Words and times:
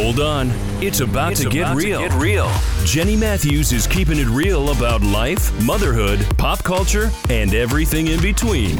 Hold 0.00 0.20
on. 0.20 0.52
It's 0.80 1.00
about, 1.00 1.32
It's 1.32 1.42
to, 1.42 1.50
get 1.50 1.62
about 1.62 1.80
to 1.80 1.86
real. 1.86 1.98
get 1.98 2.12
real. 2.14 2.50
Jenny 2.84 3.16
Matthews 3.16 3.72
is 3.72 3.88
keeping 3.88 4.18
it 4.20 4.28
real 4.28 4.70
about 4.70 5.02
life, 5.02 5.52
motherhood, 5.64 6.24
pop 6.38 6.62
culture, 6.62 7.10
and 7.30 7.52
everything 7.52 8.06
in 8.06 8.22
between. 8.22 8.76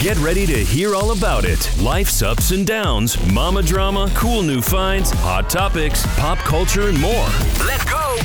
Get 0.00 0.16
ready 0.18 0.46
to 0.46 0.64
hear 0.64 0.94
all 0.94 1.10
about 1.10 1.44
it. 1.44 1.68
Life's 1.80 2.22
ups 2.22 2.52
and 2.52 2.64
downs, 2.64 3.18
mama 3.32 3.64
drama, 3.64 4.12
cool 4.14 4.42
new 4.42 4.62
finds, 4.62 5.10
hot 5.10 5.50
topics, 5.50 6.06
pop 6.16 6.38
culture, 6.38 6.88
and 6.88 7.00
more. 7.00 7.26
Let's 7.66 7.84
go. 7.90 8.16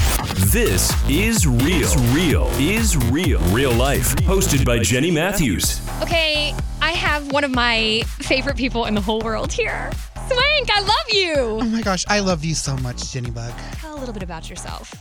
This 0.51 0.93
is 1.09 1.47
real. 1.47 1.81
Is 1.81 1.97
real. 2.13 2.47
Is 2.59 2.95
real. 3.11 3.39
Real 3.51 3.73
life. 3.73 4.15
Hosted 4.17 4.63
by 4.63 4.77
Jenny 4.77 5.09
Matthews. 5.09 5.81
Okay, 6.03 6.53
I 6.79 6.91
have 6.91 7.31
one 7.31 7.43
of 7.43 7.49
my 7.49 8.03
favorite 8.19 8.55
people 8.55 8.85
in 8.85 8.93
the 8.93 9.01
whole 9.01 9.19
world 9.21 9.51
here. 9.51 9.89
Swank, 10.27 10.69
I 10.71 10.81
love 10.81 11.09
you. 11.09 11.33
Oh 11.35 11.65
my 11.65 11.81
gosh, 11.81 12.05
I 12.07 12.19
love 12.19 12.43
you 12.45 12.55
so 12.55 12.75
much, 12.77 13.11
Jenny 13.11 13.31
Bug. 13.31 13.53
Tell 13.73 13.95
a 13.95 13.99
little 13.99 14.13
bit 14.13 14.23
about 14.23 14.49
yourself. 14.49 14.93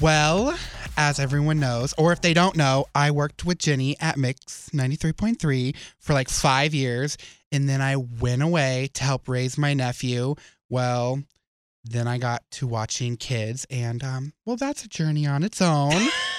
Well, 0.00 0.58
as 0.96 1.18
everyone 1.20 1.60
knows, 1.60 1.94
or 1.98 2.12
if 2.12 2.20
they 2.20 2.34
don't 2.34 2.56
know, 2.56 2.86
I 2.94 3.10
worked 3.10 3.44
with 3.44 3.58
Jenny 3.58 3.96
at 4.00 4.16
Mix 4.16 4.70
93.3 4.70 5.76
for 5.98 6.14
like 6.14 6.28
five 6.28 6.74
years. 6.74 7.16
And 7.52 7.68
then 7.68 7.80
I 7.80 7.96
went 7.96 8.42
away 8.42 8.90
to 8.94 9.04
help 9.04 9.28
raise 9.28 9.58
my 9.58 9.74
nephew. 9.74 10.36
Well, 10.68 11.22
then 11.84 12.06
I 12.06 12.18
got 12.18 12.42
to 12.52 12.66
watching 12.66 13.16
kids, 13.16 13.66
and 13.70 14.04
um, 14.04 14.32
well, 14.44 14.56
that's 14.56 14.84
a 14.84 14.88
journey 14.88 15.26
on 15.26 15.42
its 15.42 15.60
own. 15.62 15.92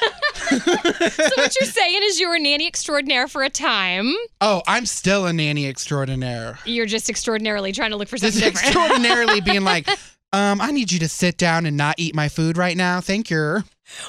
So 1.11 1.29
what 1.37 1.55
you're 1.59 1.69
saying 1.69 1.99
is 2.03 2.19
you 2.19 2.29
were 2.29 2.35
a 2.35 2.39
nanny 2.39 2.67
extraordinaire 2.67 3.27
for 3.27 3.43
a 3.43 3.49
time. 3.49 4.13
oh, 4.41 4.61
I'm 4.67 4.85
still 4.85 5.25
a 5.25 5.33
nanny 5.33 5.67
extraordinaire. 5.67 6.59
You're 6.65 6.85
just 6.85 7.09
extraordinarily 7.09 7.71
trying 7.71 7.91
to 7.91 7.97
look 7.97 8.07
for 8.07 8.17
Just 8.17 8.33
something 8.39 8.51
different. 8.51 8.75
extraordinarily 8.75 9.41
being 9.45 9.63
like, 9.63 9.87
um, 10.33 10.61
I 10.61 10.71
need 10.71 10.91
you 10.91 10.99
to 10.99 11.09
sit 11.09 11.37
down 11.37 11.65
and 11.65 11.75
not 11.77 11.95
eat 11.97 12.15
my 12.15 12.29
food 12.29 12.57
right 12.57 12.75
now. 12.77 13.01
Thank 13.01 13.29
you. 13.29 13.63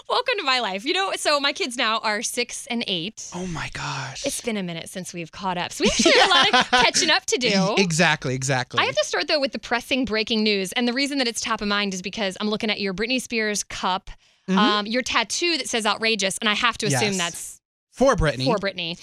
Welcome 0.09 0.35
to 0.39 0.45
my 0.45 0.61
life. 0.61 0.85
You 0.85 0.93
know, 0.93 1.13
so 1.17 1.41
my 1.41 1.53
kids 1.53 1.77
now 1.77 1.99
are 1.99 2.23
six 2.23 2.67
and 2.69 2.85
eight. 2.87 3.29
Oh 3.35 3.47
my 3.49 3.69
gosh. 3.73 4.25
It's 4.25 4.41
been 4.41 4.57
a 4.57 4.63
minute 4.63 4.89
since 4.89 5.13
we've 5.13 5.33
caught 5.33 5.59
up. 5.59 5.73
So 5.73 5.83
we 5.83 5.91
actually 5.91 6.13
have 6.21 6.31
a 6.31 6.33
lot 6.35 6.49
of 6.49 6.71
catching 6.85 7.11
up 7.11 7.25
to 7.27 7.37
do. 7.39 7.75
Exactly, 7.79 8.35
exactly. 8.35 8.79
I 8.81 8.85
have 8.85 8.95
to 8.95 9.05
start 9.05 9.27
though 9.27 9.41
with 9.41 9.51
the 9.53 9.59
pressing 9.59 10.05
breaking 10.05 10.45
news, 10.45 10.73
and 10.73 10.87
the 10.87 10.93
reason 10.93 11.19
that 11.19 11.27
it's 11.27 11.41
top 11.41 11.61
of 11.63 11.69
mind 11.69 11.95
is 11.95 12.03
because 12.03 12.37
I'm 12.41 12.49
looking 12.49 12.71
at 12.71 12.79
your 12.81 12.95
Britney 12.95 13.21
Spears 13.21 13.65
cup, 13.65 14.11
um, 14.49 14.87
your 14.87 15.03
tattoo 15.03 15.57
that 15.59 15.69
says 15.69 15.87
outrageous, 15.87 16.39
and 16.39 16.49
I 16.49 16.55
have 16.55 16.77
to 16.79 16.87
assume 16.87 17.01
Mm-hmm. 17.01 17.13
Yes. 17.13 17.19
that's 17.19 17.61
For 17.93 18.17
Britney. 18.17 18.45
for 18.45 18.57
Britney, 18.59 18.99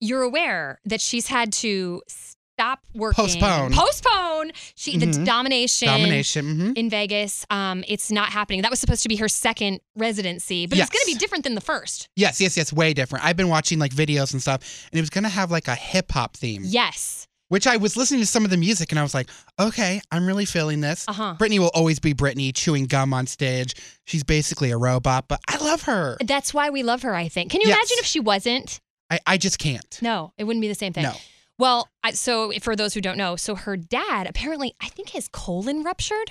You're 0.00 0.22
aware 0.22 0.80
that 0.86 1.00
she's 1.00 1.26
had 1.26 1.52
to 1.54 2.00
stop 2.08 2.80
working, 2.94 3.22
Postpone. 3.24 3.72
postpone. 3.72 4.52
She 4.74 4.96
the 4.98 5.06
Mhm. 5.06 5.24
domination, 5.26 5.88
Domination. 5.88 6.44
mhm. 6.46 6.76
in 6.78 6.88
Vegas. 6.90 7.44
Um, 7.50 7.84
it's 7.88 8.10
not 8.10 8.30
happening. 8.30 8.62
That 8.62 8.70
was 8.70 8.80
supposed 8.80 9.02
to 9.02 9.08
be 9.08 9.16
her 9.16 9.28
second 9.28 9.80
residency, 9.96 10.66
but 10.66 10.78
it's 10.78 10.88
going 10.90 11.00
to 11.06 11.06
be 11.12 11.18
different 11.18 11.44
than 11.44 11.54
the 11.54 11.60
first. 11.60 12.08
Yes, 12.16 12.40
yes, 12.40 12.56
yes. 12.56 12.72
Way 12.72 12.92
different. 12.94 13.24
I've 13.24 13.36
been 13.36 13.48
watching 13.48 13.78
like 13.78 13.92
videos 13.94 14.32
and 14.32 14.40
stuff, 14.42 14.60
and 14.92 14.98
it 14.98 15.02
was 15.02 15.10
gonna 15.10 15.28
have 15.28 15.50
like 15.50 15.68
a 15.68 15.74
hip 15.74 16.12
hop 16.12 16.36
theme. 16.36 16.62
Yes. 16.64 17.26
Which 17.50 17.66
I 17.66 17.76
was 17.76 17.96
listening 17.96 18.20
to 18.20 18.26
some 18.26 18.44
of 18.44 18.50
the 18.50 18.56
music, 18.56 18.90
and 18.92 18.98
I 18.98 19.02
was 19.02 19.12
like, 19.12 19.28
okay, 19.58 20.00
I'm 20.10 20.24
really 20.26 20.44
feeling 20.44 20.80
this. 20.80 21.04
Uh 21.08 21.12
huh. 21.12 21.34
Britney 21.38 21.58
will 21.58 21.70
always 21.74 21.98
be 21.98 22.14
Britney, 22.14 22.54
chewing 22.54 22.86
gum 22.86 23.12
on 23.12 23.26
stage. 23.26 23.74
She's 24.06 24.22
basically 24.24 24.70
a 24.70 24.76
robot, 24.78 25.26
but 25.28 25.40
I 25.48 25.56
love 25.58 25.82
her. 25.82 26.16
That's 26.24 26.54
why 26.54 26.70
we 26.70 26.82
love 26.82 27.02
her. 27.02 27.14
I 27.14 27.28
think. 27.28 27.50
Can 27.50 27.60
you 27.60 27.68
Yes. 27.68 27.76
imagine 27.76 27.96
if 27.98 28.06
she 28.06 28.20
wasn't? 28.20 28.80
I, 29.10 29.18
I 29.26 29.36
just 29.36 29.58
can't. 29.58 29.98
No, 30.00 30.32
it 30.38 30.44
wouldn't 30.44 30.60
be 30.62 30.68
the 30.68 30.74
same 30.76 30.92
thing. 30.92 31.02
No. 31.02 31.12
Well, 31.58 31.88
I, 32.04 32.12
so 32.12 32.52
for 32.62 32.74
those 32.76 32.94
who 32.94 33.00
don't 33.00 33.18
know, 33.18 33.34
so 33.36 33.54
her 33.56 33.76
dad 33.76 34.26
apparently, 34.28 34.74
I 34.80 34.86
think 34.88 35.10
his 35.10 35.28
colon 35.28 35.82
ruptured. 35.82 36.30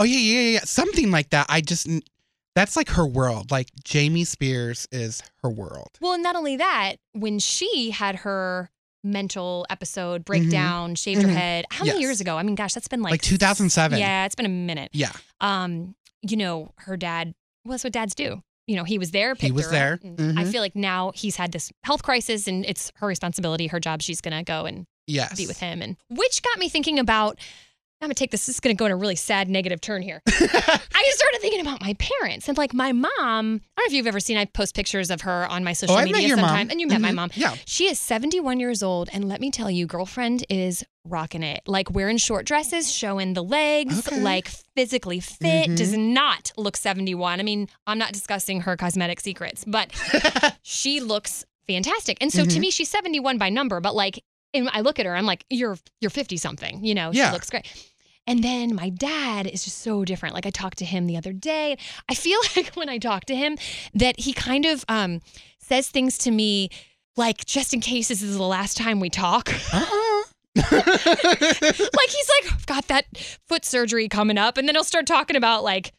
Oh 0.00 0.04
yeah, 0.04 0.18
yeah, 0.18 0.40
yeah, 0.40 0.50
yeah. 0.54 0.60
Something 0.64 1.10
like 1.12 1.30
that. 1.30 1.46
I 1.48 1.60
just 1.60 1.88
that's 2.56 2.76
like 2.76 2.88
her 2.90 3.06
world. 3.06 3.52
Like 3.52 3.68
Jamie 3.84 4.24
Spears 4.24 4.88
is 4.90 5.22
her 5.44 5.50
world. 5.50 5.90
Well, 6.00 6.14
and 6.14 6.22
not 6.22 6.34
only 6.34 6.56
that, 6.56 6.96
when 7.12 7.38
she 7.38 7.90
had 7.92 8.16
her 8.16 8.70
mental 9.04 9.66
episode 9.70 10.24
breakdown, 10.24 10.94
shaved 10.94 11.22
her 11.22 11.28
Mhm. 11.28 11.34
head, 11.36 11.64
how 11.70 11.84
many 11.84 12.00
years 12.00 12.20
ago? 12.20 12.36
I 12.36 12.42
mean, 12.42 12.54
gosh, 12.54 12.74
that's 12.74 12.88
been 12.88 13.02
like 13.02 13.12
Like 13.12 13.22
2007. 13.22 13.98
Yeah, 13.98 14.24
it's 14.26 14.34
been 14.34 14.46
a 14.46 14.50
minute. 14.50 14.90
Yeah. 14.92 15.12
Um, 15.40 15.94
you 16.22 16.36
know, 16.36 16.72
her 16.78 16.96
dad. 16.96 17.34
Well, 17.64 17.72
that's 17.72 17.84
what 17.84 17.92
dads 17.92 18.14
do. 18.14 18.42
You 18.66 18.76
know, 18.76 18.84
he 18.84 18.98
was 18.98 19.12
there. 19.12 19.34
He 19.38 19.50
was 19.52 19.66
her 19.66 19.70
there. 19.70 20.00
and 20.02 20.38
I 20.38 20.44
feel 20.44 20.60
like 20.60 20.76
now 20.76 21.12
he's 21.14 21.36
had 21.36 21.52
this 21.52 21.70
health 21.84 22.02
crisis, 22.02 22.46
and 22.46 22.66
it's 22.66 22.92
her 22.96 23.06
responsibility, 23.06 23.68
her 23.68 23.80
job. 23.80 24.02
She's 24.02 24.20
gonna 24.20 24.42
go 24.42 24.66
and 24.66 24.84
Yes. 25.06 25.36
be 25.38 25.46
with 25.46 25.58
him, 25.60 25.80
and 25.80 25.96
which 26.10 26.42
got 26.42 26.58
me 26.58 26.68
thinking 26.68 26.98
about. 26.98 27.38
I'm 28.00 28.06
gonna 28.06 28.14
take 28.14 28.30
this. 28.30 28.46
This 28.46 28.56
is 28.56 28.60
gonna 28.60 28.74
go 28.74 28.86
in 28.86 28.92
a 28.92 28.96
really 28.96 29.16
sad 29.16 29.48
negative 29.48 29.80
turn 29.80 30.02
here. 30.02 30.22
I 30.28 30.30
just 31.06 31.18
started 31.18 31.38
thinking 31.40 31.60
about 31.60 31.80
my 31.80 31.94
parents 31.94 32.48
and 32.48 32.56
like 32.56 32.72
my 32.72 32.92
mom. 32.92 33.08
I 33.18 33.40
don't 33.40 33.50
know 33.50 33.60
if 33.86 33.92
you've 33.92 34.06
ever 34.06 34.20
seen. 34.20 34.36
I 34.36 34.44
post 34.44 34.76
pictures 34.76 35.10
of 35.10 35.22
her 35.22 35.46
on 35.50 35.64
my 35.64 35.72
social 35.72 35.96
oh, 35.96 36.04
media 36.04 36.28
met 36.28 36.38
sometime, 36.38 36.70
and 36.70 36.80
you 36.80 36.86
met 36.86 37.00
my 37.00 37.10
Mhm. 37.10 37.14
mom. 37.16 37.30
Yeah. 37.34 37.56
She 37.66 37.86
is 37.88 37.98
71 37.98 38.60
years 38.60 38.84
old, 38.84 39.08
and 39.12 39.28
let 39.28 39.40
me 39.40 39.50
tell 39.50 39.68
you, 39.68 39.84
girlfriend 39.86 40.44
is 40.48 40.84
rocking 41.04 41.42
it. 41.42 41.62
Like 41.66 41.90
wearing 41.90 42.18
short 42.18 42.46
dresses, 42.46 42.92
showing 42.92 43.34
the 43.34 43.42
legs, 43.42 44.06
Okay. 44.06 44.20
like 44.20 44.48
physically 44.76 45.18
fit, 45.18 45.70
Mhm. 45.70 45.76
does 45.76 45.96
not 45.96 46.52
look 46.56 46.76
71. 46.76 47.40
I 47.40 47.42
mean, 47.42 47.68
I'm 47.86 47.98
not 47.98 48.12
discussing 48.12 48.60
her 48.60 48.76
cosmetic 48.76 49.18
secrets, 49.18 49.64
but 49.66 49.90
she 50.62 51.00
looks 51.00 51.44
fantastic. 51.66 52.18
And 52.20 52.32
so 52.32 52.44
to 52.44 52.56
Mhm. 52.58 52.60
me, 52.60 52.70
she's 52.70 52.88
71 52.90 53.38
by 53.38 53.48
number, 53.50 53.80
but 53.80 53.94
like, 53.96 54.22
and 54.54 54.68
I 54.72 54.80
look 54.82 54.98
at 54.98 55.04
her, 55.06 55.14
I'm 55.16 55.26
like, 55.26 55.44
you're 55.50 55.78
you're 56.00 56.10
50 56.10 56.36
something, 56.36 56.84
you 56.84 56.94
know, 56.94 57.12
she 57.12 57.22
looks 57.30 57.50
great. 57.50 57.66
And 58.28 58.44
then 58.44 58.74
my 58.74 58.90
dad 58.90 59.46
is 59.46 59.64
just 59.64 59.78
so 59.78 60.04
different. 60.04 60.34
Like 60.34 60.44
I 60.44 60.50
talked 60.50 60.76
to 60.78 60.84
him 60.84 61.06
the 61.06 61.16
other 61.16 61.32
day. 61.32 61.78
I 62.10 62.14
feel 62.14 62.38
like 62.56 62.74
when 62.74 62.90
I 62.90 62.98
talk 62.98 63.24
to 63.24 63.34
him 63.34 63.56
that 63.94 64.20
he 64.20 64.34
kind 64.34 64.66
of 64.66 64.84
um, 64.86 65.20
says 65.58 65.88
things 65.88 66.18
to 66.18 66.30
me 66.30 66.68
like 67.16 67.46
just 67.46 67.72
in 67.74 67.80
case 67.80 68.08
this 68.08 68.22
is 68.22 68.36
the 68.36 68.42
last 68.44 68.76
time 68.76 69.00
we 69.00 69.08
talk. 69.10 69.50
Uh-uh. 69.72 70.22
like 70.56 70.84
he's 72.10 72.30
like, 72.42 72.52
I've 72.52 72.66
got 72.66 72.88
that 72.88 73.06
foot 73.48 73.64
surgery 73.64 74.08
coming 74.08 74.36
up, 74.38 74.58
and 74.58 74.68
then 74.68 74.74
he'll 74.74 74.84
start 74.84 75.06
talking 75.06 75.36
about 75.36 75.64
like, 75.64 75.92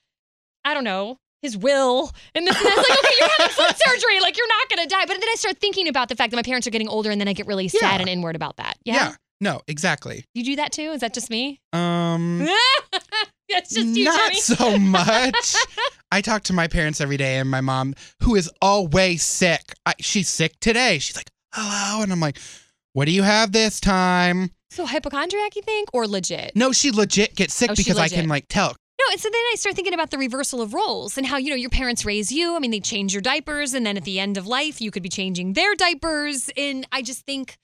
I 0.63 0.73
don't 0.73 0.83
know, 0.83 1.17
his 1.41 1.57
will 1.57 2.11
and 2.35 2.45
this 2.45 2.55
and 2.55 2.65
like, 2.65 2.77
okay, 2.77 3.13
you're 3.19 3.29
having 3.37 3.55
foot 3.55 3.75
surgery, 3.87 4.19
like 4.21 4.37
you're 4.37 4.47
not 4.47 4.69
gonna 4.69 4.87
die. 4.87 5.05
But 5.05 5.19
then 5.19 5.29
I 5.31 5.35
start 5.35 5.57
thinking 5.57 5.87
about 5.87 6.09
the 6.09 6.15
fact 6.15 6.31
that 6.31 6.37
my 6.37 6.43
parents 6.43 6.67
are 6.67 6.71
getting 6.71 6.89
older, 6.89 7.09
and 7.09 7.19
then 7.19 7.27
I 7.27 7.33
get 7.33 7.47
really 7.47 7.67
sad 7.69 7.81
Yeah. 7.95 7.99
and 8.01 8.09
inward 8.09 8.35
about 8.35 8.57
that. 8.57 8.77
Yeah? 8.83 8.93
yeah. 8.93 9.15
No, 9.41 9.61
exactly. 9.67 10.25
you 10.33 10.43
do 10.43 10.55
that 10.57 10.71
too? 10.71 10.91
Is 10.91 11.01
that 11.01 11.13
just 11.13 11.29
me? 11.29 11.59
Um 11.73 12.47
It's 13.51 13.73
just 13.73 13.87
you, 13.97 14.05
not 14.05 14.29
Jimmy. 14.31 14.41
so 14.41 14.77
much. 14.77 15.55
I 16.11 16.21
talk 16.21 16.43
to 16.43 16.53
my 16.53 16.67
parents 16.67 17.01
every 17.01 17.17
day, 17.17 17.37
and 17.37 17.49
my 17.49 17.61
mom, 17.61 17.95
who 18.21 18.35
is 18.35 18.49
always 18.61 19.23
sick, 19.23 19.73
I, 19.87 19.95
she's 19.99 20.29
sick 20.29 20.59
today. 20.59 20.99
She's 20.99 21.15
like, 21.15 21.29
"Hello," 21.53 22.03
and 22.03 22.11
I'm 22.11 22.19
like, 22.19 22.37
"What 22.93 23.05
do 23.05 23.11
you 23.11 23.23
have 23.23 23.51
this 23.51 23.79
time?" 23.79 24.51
So 24.69 24.85
hypochondriac, 24.85 25.55
you 25.55 25.63
think, 25.63 25.89
or 25.93 26.07
legit? 26.07 26.51
No, 26.55 26.71
she 26.71 26.91
legit 26.91 27.35
gets 27.35 27.55
sick 27.55 27.71
Oh, 27.71 27.75
because 27.75 27.97
I 27.97 28.07
can 28.07 28.27
like 28.29 28.45
tell. 28.49 28.67
No, 28.69 29.05
and 29.11 29.19
so 29.19 29.29
then 29.29 29.41
I 29.51 29.55
start 29.55 29.75
thinking 29.75 29.95
about 29.95 30.11
the 30.11 30.19
reversal 30.19 30.61
of 30.61 30.73
roles 30.75 31.17
and 31.17 31.25
how, 31.25 31.37
you 31.37 31.49
know, 31.49 31.55
your 31.55 31.69
parents 31.71 32.05
raise 32.05 32.31
you. 32.31 32.55
I 32.55 32.59
mean, 32.59 32.69
they 32.69 32.79
change 32.81 33.13
your 33.13 33.21
diapers, 33.21 33.73
and 33.73 33.83
then 33.83 33.97
at 33.97 34.03
the 34.03 34.19
end 34.19 34.37
of 34.37 34.45
life, 34.45 34.79
you 34.79 34.91
could 34.91 35.01
be 35.01 35.09
changing 35.09 35.53
their 35.53 35.73
diapers. 35.73 36.51
And 36.55 36.85
I 36.91 37.01
just 37.01 37.25
think 37.25 37.57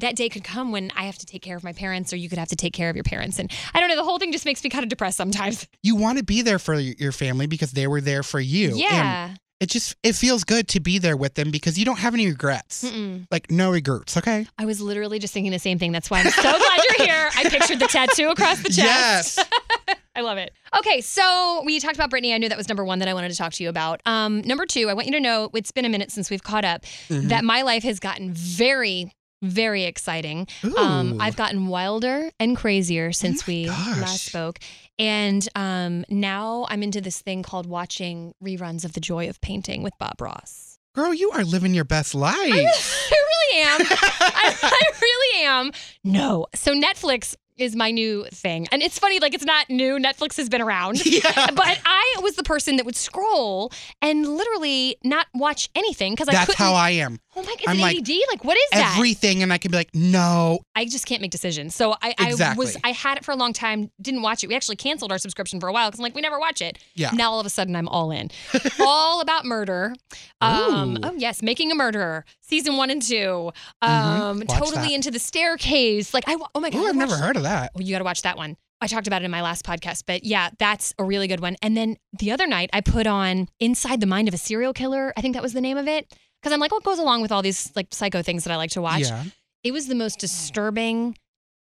that 0.00 0.16
day 0.16 0.28
could 0.28 0.44
come 0.44 0.72
when 0.72 0.90
I 0.96 1.04
have 1.04 1.18
to 1.18 1.26
take 1.26 1.42
care 1.42 1.56
of 1.56 1.64
my 1.64 1.72
parents, 1.72 2.12
or 2.12 2.16
you 2.16 2.28
could 2.28 2.38
have 2.38 2.48
to 2.48 2.56
take 2.56 2.72
care 2.72 2.90
of 2.90 2.96
your 2.96 3.04
parents. 3.04 3.38
And 3.38 3.50
I 3.74 3.80
don't 3.80 3.88
know, 3.88 3.96
the 3.96 4.04
whole 4.04 4.18
thing 4.18 4.32
just 4.32 4.44
makes 4.44 4.62
me 4.64 4.70
kind 4.70 4.82
of 4.82 4.88
depressed 4.88 5.16
sometimes. 5.16 5.66
You 5.82 5.96
want 5.96 6.18
to 6.18 6.24
be 6.24 6.42
there 6.42 6.58
for 6.58 6.74
your 6.78 7.12
family 7.12 7.46
because 7.46 7.72
they 7.72 7.86
were 7.86 8.00
there 8.00 8.22
for 8.22 8.38
you. 8.40 8.70
And 8.70 8.78
Yeah. 8.78 9.34
it 9.60 9.70
just 9.70 9.96
it 10.02 10.14
feels 10.14 10.44
good 10.44 10.68
to 10.68 10.80
be 10.80 10.98
there 10.98 11.16
with 11.16 11.34
them 11.34 11.50
because 11.50 11.78
you 11.78 11.84
don't 11.84 11.98
have 11.98 12.12
any 12.14 12.26
regrets. 12.26 12.84
Mm-mm. 12.84 13.26
Like 13.30 13.50
no 13.50 13.70
regrets. 13.70 14.16
Okay. 14.16 14.46
I 14.58 14.66
was 14.66 14.80
literally 14.80 15.18
just 15.18 15.32
thinking 15.32 15.52
the 15.52 15.58
same 15.58 15.78
thing. 15.78 15.92
That's 15.92 16.10
why 16.10 16.20
I'm 16.20 16.30
so 16.30 16.42
glad 16.42 16.80
you're 16.98 17.06
here. 17.06 17.30
I 17.36 17.44
pictured 17.48 17.78
the 17.78 17.86
tattoo 17.86 18.28
across 18.28 18.58
the 18.62 18.68
chest. 18.70 19.38
Yes. 19.38 19.38
I 20.16 20.22
love 20.22 20.38
it. 20.38 20.52
Okay, 20.76 21.00
so 21.00 21.62
we 21.64 21.78
talked 21.78 21.94
about 21.94 22.10
Britney. 22.10 22.34
I 22.34 22.38
knew 22.38 22.48
that 22.48 22.58
was 22.58 22.68
number 22.68 22.84
one 22.84 22.98
that 22.98 23.08
I 23.08 23.14
wanted 23.14 23.30
to 23.30 23.36
talk 23.36 23.52
to 23.54 23.62
you 23.62 23.68
about. 23.68 24.00
Um, 24.06 24.40
number 24.42 24.66
two, 24.66 24.88
I 24.90 24.94
want 24.94 25.06
you 25.06 25.12
to 25.12 25.20
know 25.20 25.50
it's 25.54 25.70
been 25.70 25.84
a 25.84 25.88
minute 25.88 26.10
since 26.10 26.30
we've 26.30 26.42
caught 26.42 26.64
up. 26.64 26.84
Mhm. 27.08 27.28
That 27.28 27.44
my 27.44 27.62
life 27.62 27.84
has 27.84 28.00
gotten 28.00 28.32
very, 28.34 29.12
very 29.42 29.84
exciting. 29.84 30.46
Um, 30.76 31.20
I've 31.20 31.36
gotten 31.36 31.66
wilder 31.68 32.30
and 32.38 32.56
crazier 32.56 33.12
since 33.12 33.46
my 33.46 33.52
we 33.52 33.64
gosh. 33.66 33.98
last 34.00 34.24
spoke, 34.26 34.58
and 34.98 35.46
um, 35.54 36.04
now 36.08 36.66
I'm 36.68 36.82
into 36.82 37.00
this 37.00 37.20
thing 37.22 37.42
called 37.42 37.66
watching 37.66 38.34
reruns 38.42 38.84
of 38.84 38.92
The 38.92 39.00
Joy 39.00 39.28
of 39.28 39.40
Painting 39.40 39.82
with 39.82 39.94
Bob 39.98 40.20
Ross. 40.20 40.78
Girl, 40.94 41.14
you 41.14 41.30
are 41.30 41.44
living 41.44 41.72
your 41.72 41.84
best 41.84 42.14
life. 42.16 42.34
I 42.36 42.50
really 42.50 43.62
am. 43.62 43.80
I, 43.90 44.56
I 44.62 44.82
really 45.00 45.44
am. 45.44 45.70
No. 46.04 46.46
So 46.54 46.74
Netflix 46.74 47.36
is 47.56 47.76
my 47.76 47.90
new 47.90 48.24
thing. 48.32 48.66
And 48.72 48.82
it's 48.82 48.98
funny, 48.98 49.20
like 49.20 49.34
it's 49.34 49.44
not 49.44 49.68
new. 49.68 49.98
Netflix 49.98 50.36
has 50.38 50.48
been 50.48 50.62
around. 50.62 51.02
Yeah. 51.10 51.50
But 51.54 51.78
I 51.84 52.16
was 52.22 52.36
the 52.36 52.42
person 52.42 52.76
that 52.76 52.86
would 52.86 52.96
scroll 52.96 53.72
and 54.00 54.26
literally 54.26 54.96
not 55.04 55.26
watch 55.34 55.68
anything 55.74 56.12
because 56.12 56.28
I 56.28 56.32
That's 56.32 56.46
couldn't. 56.46 56.64
how 56.64 56.72
I 56.74 56.90
am. 56.90 57.18
Oh 57.36 57.42
my 57.42 57.54
god, 57.56 57.68
I'm 57.68 57.76
is 57.76 57.80
it 57.80 57.82
like, 57.82 57.96
ADD? 57.98 58.10
Like 58.32 58.44
what 58.44 58.56
is 58.56 58.64
that? 58.72 58.94
Everything, 58.96 59.42
and 59.42 59.52
I 59.52 59.58
can 59.58 59.70
be 59.70 59.76
like, 59.76 59.94
no, 59.94 60.58
I 60.74 60.84
just 60.84 61.06
can't 61.06 61.20
make 61.22 61.30
decisions. 61.30 61.74
So 61.76 61.92
I, 62.02 62.14
I 62.18 62.30
Exactly. 62.30 62.64
was 62.64 62.76
I 62.82 62.90
had 62.90 63.18
it 63.18 63.24
for 63.24 63.30
a 63.32 63.36
long 63.36 63.52
time, 63.52 63.90
didn't 64.02 64.22
watch 64.22 64.42
it. 64.42 64.48
We 64.48 64.56
actually 64.56 64.76
canceled 64.76 65.12
our 65.12 65.18
subscription 65.18 65.60
for 65.60 65.68
a 65.68 65.72
while 65.72 65.88
because 65.90 66.00
I'm 66.00 66.04
like, 66.04 66.14
we 66.16 66.22
never 66.22 66.40
watch 66.40 66.60
it. 66.60 66.78
Yeah. 66.94 67.10
Now 67.12 67.30
all 67.30 67.38
of 67.40 67.46
a 67.46 67.50
sudden 67.50 67.76
I'm 67.76 67.86
all 67.88 68.10
in. 68.10 68.30
all 68.80 69.20
about 69.20 69.44
murder. 69.44 69.94
Um, 70.40 70.98
oh 71.02 71.12
yes, 71.16 71.40
making 71.42 71.70
a 71.70 71.74
murderer. 71.74 72.24
Season 72.40 72.76
one 72.76 72.90
and 72.90 73.00
two. 73.00 73.52
Mhm. 73.82 73.88
Um, 73.88 74.38
Watch 74.48 74.58
totally 74.58 74.88
that. 74.88 74.92
into 74.92 75.10
the 75.10 75.20
staircase. 75.20 76.12
Like 76.14 76.24
I 76.26 76.36
oh 76.54 76.60
my 76.60 76.70
god. 76.70 76.78
Ooh, 76.80 76.86
I 76.86 76.88
I've 76.88 76.96
never 76.96 77.16
heard 77.16 77.36
of 77.36 77.42
that. 77.44 77.70
Oh, 77.76 77.80
you 77.80 77.92
got 77.92 77.98
to 77.98 78.04
watch 78.04 78.22
that 78.22 78.36
one. 78.36 78.56
I 78.82 78.86
talked 78.86 79.06
about 79.06 79.20
it 79.22 79.26
in 79.26 79.30
my 79.30 79.42
last 79.42 79.64
podcast, 79.64 80.04
but 80.06 80.24
yeah, 80.24 80.48
that's 80.58 80.94
a 80.98 81.04
really 81.04 81.28
good 81.28 81.40
one. 81.40 81.56
And 81.62 81.76
then 81.76 81.96
the 82.18 82.32
other 82.32 82.46
night, 82.46 82.70
I 82.72 82.80
put 82.80 83.06
on 83.06 83.48
Inside 83.60 84.00
the 84.00 84.06
Mind 84.06 84.26
of 84.26 84.32
a 84.32 84.38
Serial 84.38 84.72
Killer. 84.72 85.12
I 85.16 85.20
think 85.20 85.34
that 85.34 85.42
was 85.42 85.52
the 85.52 85.60
name 85.60 85.76
of 85.76 85.86
it. 85.86 86.10
Because 86.40 86.52
I'm 86.52 86.60
like, 86.60 86.72
what 86.72 86.82
goes 86.82 86.98
along 86.98 87.22
with 87.22 87.32
all 87.32 87.42
these 87.42 87.70
like 87.76 87.88
psycho 87.92 88.22
things 88.22 88.44
that 88.44 88.52
I 88.52 88.56
like 88.56 88.70
to 88.70 88.82
watch? 88.82 89.02
Yeah, 89.02 89.24
It 89.62 89.72
was 89.72 89.88
the 89.88 89.94
most 89.94 90.18
disturbing 90.18 91.16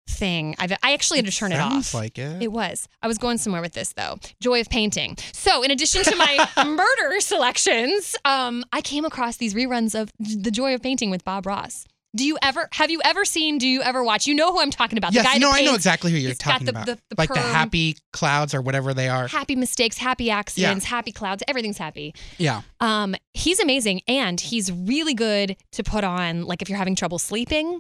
thing. 0.08 0.56
I've, 0.58 0.72
I 0.84 0.94
actually 0.94 1.20
had 1.20 1.26
to 1.26 1.32
turn 1.32 1.52
it 1.52 1.56
sounds 1.58 1.90
off. 1.90 1.94
like 1.94 2.18
it. 2.18 2.42
It 2.42 2.52
was. 2.52 2.88
I 3.02 3.08
was 3.08 3.18
going 3.18 3.38
somewhere 3.38 3.62
with 3.62 3.74
this 3.74 3.94
though. 3.94 4.18
Joy 4.42 4.62
of 4.62 4.70
painting. 4.70 5.18
So, 5.34 5.62
in 5.64 5.72
addition 5.72 6.04
to 6.04 6.16
my 6.16 6.48
murder 6.66 7.20
selections, 7.20 8.16
um, 8.26 8.64
I 8.74 8.82
came 8.82 9.06
across 9.06 9.38
these 9.38 9.54
reruns 9.54 10.00
of 10.00 10.12
The 10.20 10.52
Joy 10.52 10.74
of 10.74 10.82
Painting 10.82 11.10
with 11.10 11.24
Bob 11.24 11.46
Ross. 11.46 11.86
Do 12.16 12.26
you 12.26 12.38
ever 12.42 12.68
have 12.72 12.90
you 12.90 13.02
ever 13.06 13.24
seen? 13.24 13.60
Do 13.60 13.68
you 13.68 13.82
ever 13.84 14.04
watch? 14.04 14.26
You 14.26 14.34
know 14.34 14.52
who 14.52 14.60
I'm 14.62 14.72
talking 14.72 14.98
about? 14.98 15.14
yes, 15.14 15.24
the 15.26 15.30
guy 15.34 15.38
no, 15.38 15.52
I 15.52 15.62
know 15.62 15.76
exactly 15.76 16.10
who 16.12 16.18
you're 16.18 16.34
talking 16.34 16.66
the- 16.66 16.72
about. 16.72 16.86
the- 16.88 16.96
the 17.10 17.16
like 17.18 17.30
the 17.32 17.40
happy 17.40 17.98
clouds 18.14 18.56
or 18.56 18.62
whatever 18.62 18.94
they 18.96 19.08
are. 19.10 19.28
happy 19.28 19.56
mistakes, 19.56 19.98
happy 19.98 20.32
accidents, 20.32 20.86
happy 20.86 21.12
clouds. 21.12 21.44
Everything's 21.48 21.78
happy. 21.78 22.16
Yeah. 22.40 22.62
Um, 22.80 23.16
he's 23.34 23.60
amazing, 23.60 24.02
and 24.08 24.42
he's 24.42 24.72
really 24.72 25.14
good 25.14 25.56
to 25.74 25.84
put 25.84 26.04
on. 26.04 26.46
Like 26.46 26.62
if 26.64 26.70
you're 26.70 26.80
having 26.80 26.96
trouble 26.96 27.20
sleeping, 27.20 27.80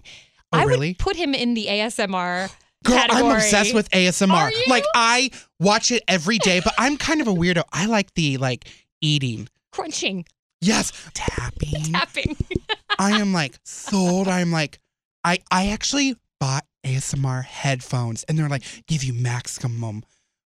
Oh, 0.54 0.60
I 0.60 0.64
really? 0.64 0.90
would 0.90 1.00
put 1.00 1.16
him 1.16 1.34
in 1.34 1.54
the 1.56 1.66
ASMR. 1.68 2.52
Girl, 2.84 2.96
category. 2.96 3.24
I'm 3.31 3.36
obsessed 3.36 3.74
with 3.74 3.90
ASMR. 3.90 4.31
Are 4.31 4.52
you? 4.52 4.64
Like 4.70 4.86
I 4.96 5.31
watch 5.60 5.92
it 5.92 6.04
every 6.08 6.38
day, 6.38 6.62
but 6.64 6.74
I'm 6.78 6.98
kind 6.98 7.20
of 7.20 7.28
a 7.28 7.34
weirdo. 7.34 7.64
I 7.74 7.88
like 7.88 8.14
the 8.14 8.38
like 8.38 8.68
eating. 9.02 9.50
crunching, 9.72 10.26
Yes, 10.61 10.91
tapping. 11.13 11.83
tapping. 11.94 12.35
I 13.00 13.19
am 13.19 13.33
like 13.33 13.57
sold. 13.63 14.27
I'm 14.27 14.51
like, 14.51 14.79
I 15.23 15.39
I 15.51 15.67
actually 15.69 16.15
bought 16.39 16.65
ASMR 16.85 17.44
headphones, 17.44 18.23
and 18.23 18.38
they're 18.38 18.50
like 18.50 18.63
give 18.88 19.03
you 19.03 19.13
maximum 19.13 20.03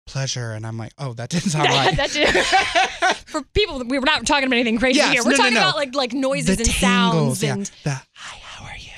pleasure, 0.07 0.51
and 0.53 0.65
I'm 0.65 0.77
like, 0.77 0.91
oh, 0.97 1.13
that 1.13 1.29
didn't 1.29 1.49
sound 1.51 1.69
right. 1.69 1.95
That 1.95 2.11
did- 2.11 3.15
For 3.27 3.43
people, 3.53 3.83
we 3.87 3.99
were 3.99 4.05
not 4.05 4.25
talking 4.25 4.45
about 4.45 4.55
anything 4.55 4.79
crazy 4.79 4.97
Yes, 4.97 5.11
here. 5.13 5.21
We're 5.23 5.31
no, 5.31 5.37
no, 5.37 5.43
talking 5.43 5.53
no. 5.53 5.61
about 5.61 5.75
like 5.75 5.93
like 5.95 6.13
noises 6.13 6.57
the 6.57 6.63
and 6.63 6.71
sounds 6.71 7.43
yeah. 7.43 7.53
and. 7.53 7.71
The 7.83 7.91
hi, 7.91 8.03
how 8.15 8.33
are 8.33 8.37
you? 8.39 8.48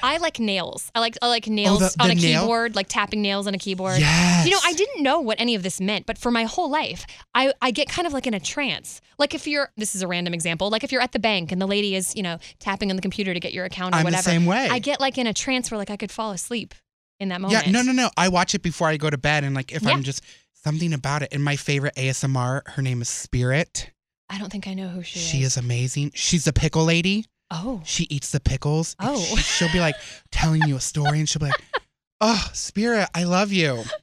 I 0.03 0.17
like 0.17 0.39
nails. 0.39 0.91
I 0.95 0.99
like 0.99 1.17
I 1.21 1.27
like 1.27 1.45
oh, 1.47 1.51
nails 1.53 1.79
the- 1.95 2.03
on 2.03 2.11
a 2.11 2.15
nail? 2.15 2.41
keyboard, 2.41 2.75
like 2.75 2.87
tapping 2.87 3.21
nails 3.21 3.47
on 3.47 3.53
a 3.53 3.57
keyboard. 3.57 3.99
Yes. 3.99 4.45
You 4.45 4.51
know, 4.51 4.59
I 4.63 4.73
didn't 4.73 5.03
know 5.03 5.19
what 5.19 5.39
any 5.39 5.55
of 5.55 5.63
this 5.63 5.79
meant, 5.81 6.05
but 6.05 6.17
for 6.17 6.31
my 6.31 6.43
whole 6.43 6.69
life, 6.69 7.05
I, 7.35 7.53
I 7.61 7.71
get 7.71 7.89
kind 7.89 8.05
of 8.07 8.13
like 8.13 8.27
in 8.27 8.33
a 8.33 8.39
trance. 8.39 9.01
Like 9.17 9.33
if 9.35 9.47
you're, 9.47 9.69
this 9.77 9.95
is 9.95 10.01
a 10.01 10.07
random 10.07 10.33
example, 10.33 10.69
like 10.69 10.83
if 10.83 10.91
you're 10.91 11.01
at 11.01 11.11
the 11.11 11.19
bank 11.19 11.51
and 11.51 11.61
the 11.61 11.67
lady 11.67 11.95
is, 11.95 12.15
you 12.15 12.23
know, 12.23 12.39
tapping 12.59 12.89
on 12.89 12.95
the 12.95 13.01
computer 13.01 13.33
to 13.33 13.39
get 13.39 13.53
your 13.53 13.65
account 13.65 13.93
or 13.93 13.97
I'm 13.97 14.03
the 14.03 14.07
whatever. 14.07 14.23
same 14.23 14.45
way. 14.45 14.67
I 14.69 14.79
get 14.79 14.99
like 14.99 15.17
in 15.17 15.27
a 15.27 15.33
trance 15.33 15.69
where 15.69 15.77
like 15.77 15.89
I 15.89 15.97
could 15.97 16.11
fall 16.11 16.31
asleep 16.31 16.73
in 17.19 17.29
that 17.29 17.39
moment. 17.41 17.65
Yeah, 17.65 17.71
no, 17.71 17.81
no, 17.83 17.91
no. 17.91 18.09
I 18.17 18.29
watch 18.29 18.55
it 18.55 18.63
before 18.63 18.87
I 18.87 18.97
go 18.97 19.09
to 19.09 19.17
bed, 19.17 19.43
and 19.43 19.53
like 19.55 19.71
if 19.71 19.83
Yeah. 19.83 19.91
I'm 19.91 20.01
just 20.03 20.23
something 20.63 20.93
about 20.93 21.21
it. 21.21 21.29
And 21.31 21.43
my 21.43 21.55
favorite 21.55 21.95
ASMR, 21.95 22.61
her 22.69 22.81
name 22.81 23.01
is 23.01 23.09
Spirit. 23.09 23.91
I 24.29 24.37
don't 24.39 24.51
think 24.51 24.67
I 24.67 24.73
know 24.73 24.87
who 24.87 25.03
she, 25.03 25.19
is. 25.19 25.25
She 25.25 25.43
is 25.43 25.57
amazing. 25.57 26.11
She's 26.15 26.47
a 26.47 26.53
pickle 26.53 26.85
lady. 26.85 27.25
Oh. 27.51 27.81
She 27.85 28.07
eats 28.09 28.31
the 28.31 28.39
pickles. 28.39 28.95
Oh. 28.99 29.19
she- 29.19 29.35
she'll 29.41 29.71
be 29.73 29.79
like 29.79 29.95
telling 30.31 30.61
you 30.67 30.75
a 30.77 30.79
story, 30.81 31.19
and 31.19 31.27
she'll 31.29 31.41
be 31.41 31.47
like, 31.47 31.61
"Oh, 32.21 32.49
Spirit, 32.53 33.09
I 33.13 33.23
love 33.25 33.51
you." 33.51 33.83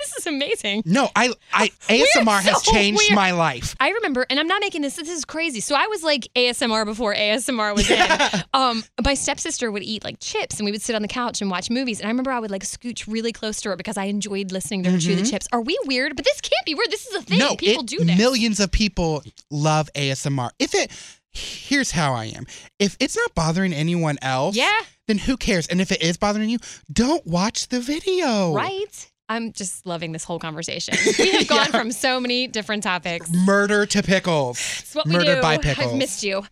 This 0.00 0.14
is 0.18 0.26
amazing. 0.28 0.84
No, 0.86 1.10
I, 1.16 1.32
I 1.52 1.68
ASMR 1.88 2.40
has 2.40 2.62
changed 2.62 3.00
weird. 3.08 3.16
my 3.16 3.32
life. 3.32 3.74
I 3.80 3.88
remember, 3.90 4.24
and 4.30 4.38
I'm 4.38 4.46
not 4.46 4.60
making 4.60 4.80
this. 4.80 4.94
This 4.94 5.08
is 5.08 5.24
crazy. 5.24 5.58
So 5.58 5.74
I 5.74 5.88
was 5.88 6.04
like 6.04 6.28
ASMR 6.36 6.84
before 6.84 7.16
ASMR 7.16 7.74
was 7.74 7.90
Yeah. 7.90 8.30
in. 8.32 8.42
Um, 8.54 8.84
my 9.04 9.14
stepsister 9.14 9.72
would 9.72 9.82
eat 9.82 10.04
like 10.04 10.20
chips, 10.20 10.58
and 10.60 10.66
we 10.66 10.70
would 10.70 10.82
sit 10.82 10.94
on 10.94 11.02
the 11.02 11.08
couch 11.08 11.40
and 11.42 11.50
watch 11.50 11.68
movies. 11.68 11.98
And 11.98 12.06
I 12.06 12.10
remember 12.10 12.30
I 12.30 12.38
would 12.38 12.52
like 12.52 12.62
scooch 12.62 13.08
really 13.12 13.32
close 13.32 13.60
to 13.62 13.70
her 13.70 13.76
because 13.76 13.96
I 13.96 14.04
enjoyed 14.04 14.52
listening 14.52 14.84
to 14.84 14.90
her 14.92 14.98
chew 14.98 15.16
the 15.16 15.22
Mhm. 15.22 15.30
chips. 15.32 15.48
Are 15.50 15.60
we 15.62 15.76
weird? 15.84 16.14
But 16.14 16.24
this 16.24 16.40
can't 16.42 16.64
be 16.64 16.76
weird. 16.76 16.92
This 16.92 17.04
is 17.08 17.14
a 17.16 17.22
thing. 17.22 17.40
No, 17.40 17.56
People 17.56 17.82
it- 17.82 17.88
do 17.88 18.04
this. 18.04 18.16
Millions 18.16 18.60
of 18.60 18.70
people 18.70 19.24
love 19.50 19.90
ASMR. 19.96 20.50
If 20.60 20.76
it, 20.76 20.92
here's 21.38 21.90
how 21.92 22.12
I 22.14 22.26
am. 22.26 22.46
If 22.78 22.96
it's 23.00 23.16
not 23.16 23.34
bothering 23.34 23.72
anyone 23.72 24.18
else, 24.22 24.56
Yeah. 24.56 24.80
then 25.06 25.18
who 25.18 25.36
cares? 25.36 25.66
And 25.68 25.80
if 25.80 25.92
it 25.92 26.02
is 26.02 26.16
bothering 26.16 26.48
you, 26.48 26.58
don't 26.92 27.26
watch 27.26 27.68
the 27.68 27.80
video. 27.80 28.54
Right. 28.54 29.10
I'm 29.30 29.52
just 29.52 29.84
loving 29.84 30.12
this 30.12 30.24
whole 30.24 30.38
conversation. 30.38 30.94
We 31.18 31.30
have 31.32 31.48
gone 31.48 31.66
Yeah. 31.72 31.78
from 31.80 31.92
so 31.92 32.18
many 32.18 32.46
different 32.46 32.82
topics. 32.82 33.30
Murder 33.30 33.84
to 33.86 34.02
pickles. 34.02 34.58
It's 34.80 34.94
what 34.94 35.06
we 35.06 35.18
do. 35.18 35.40
by 35.42 35.58
pickles. 35.58 35.92
I've 35.92 35.98
missed 35.98 36.22
you. 36.22 36.42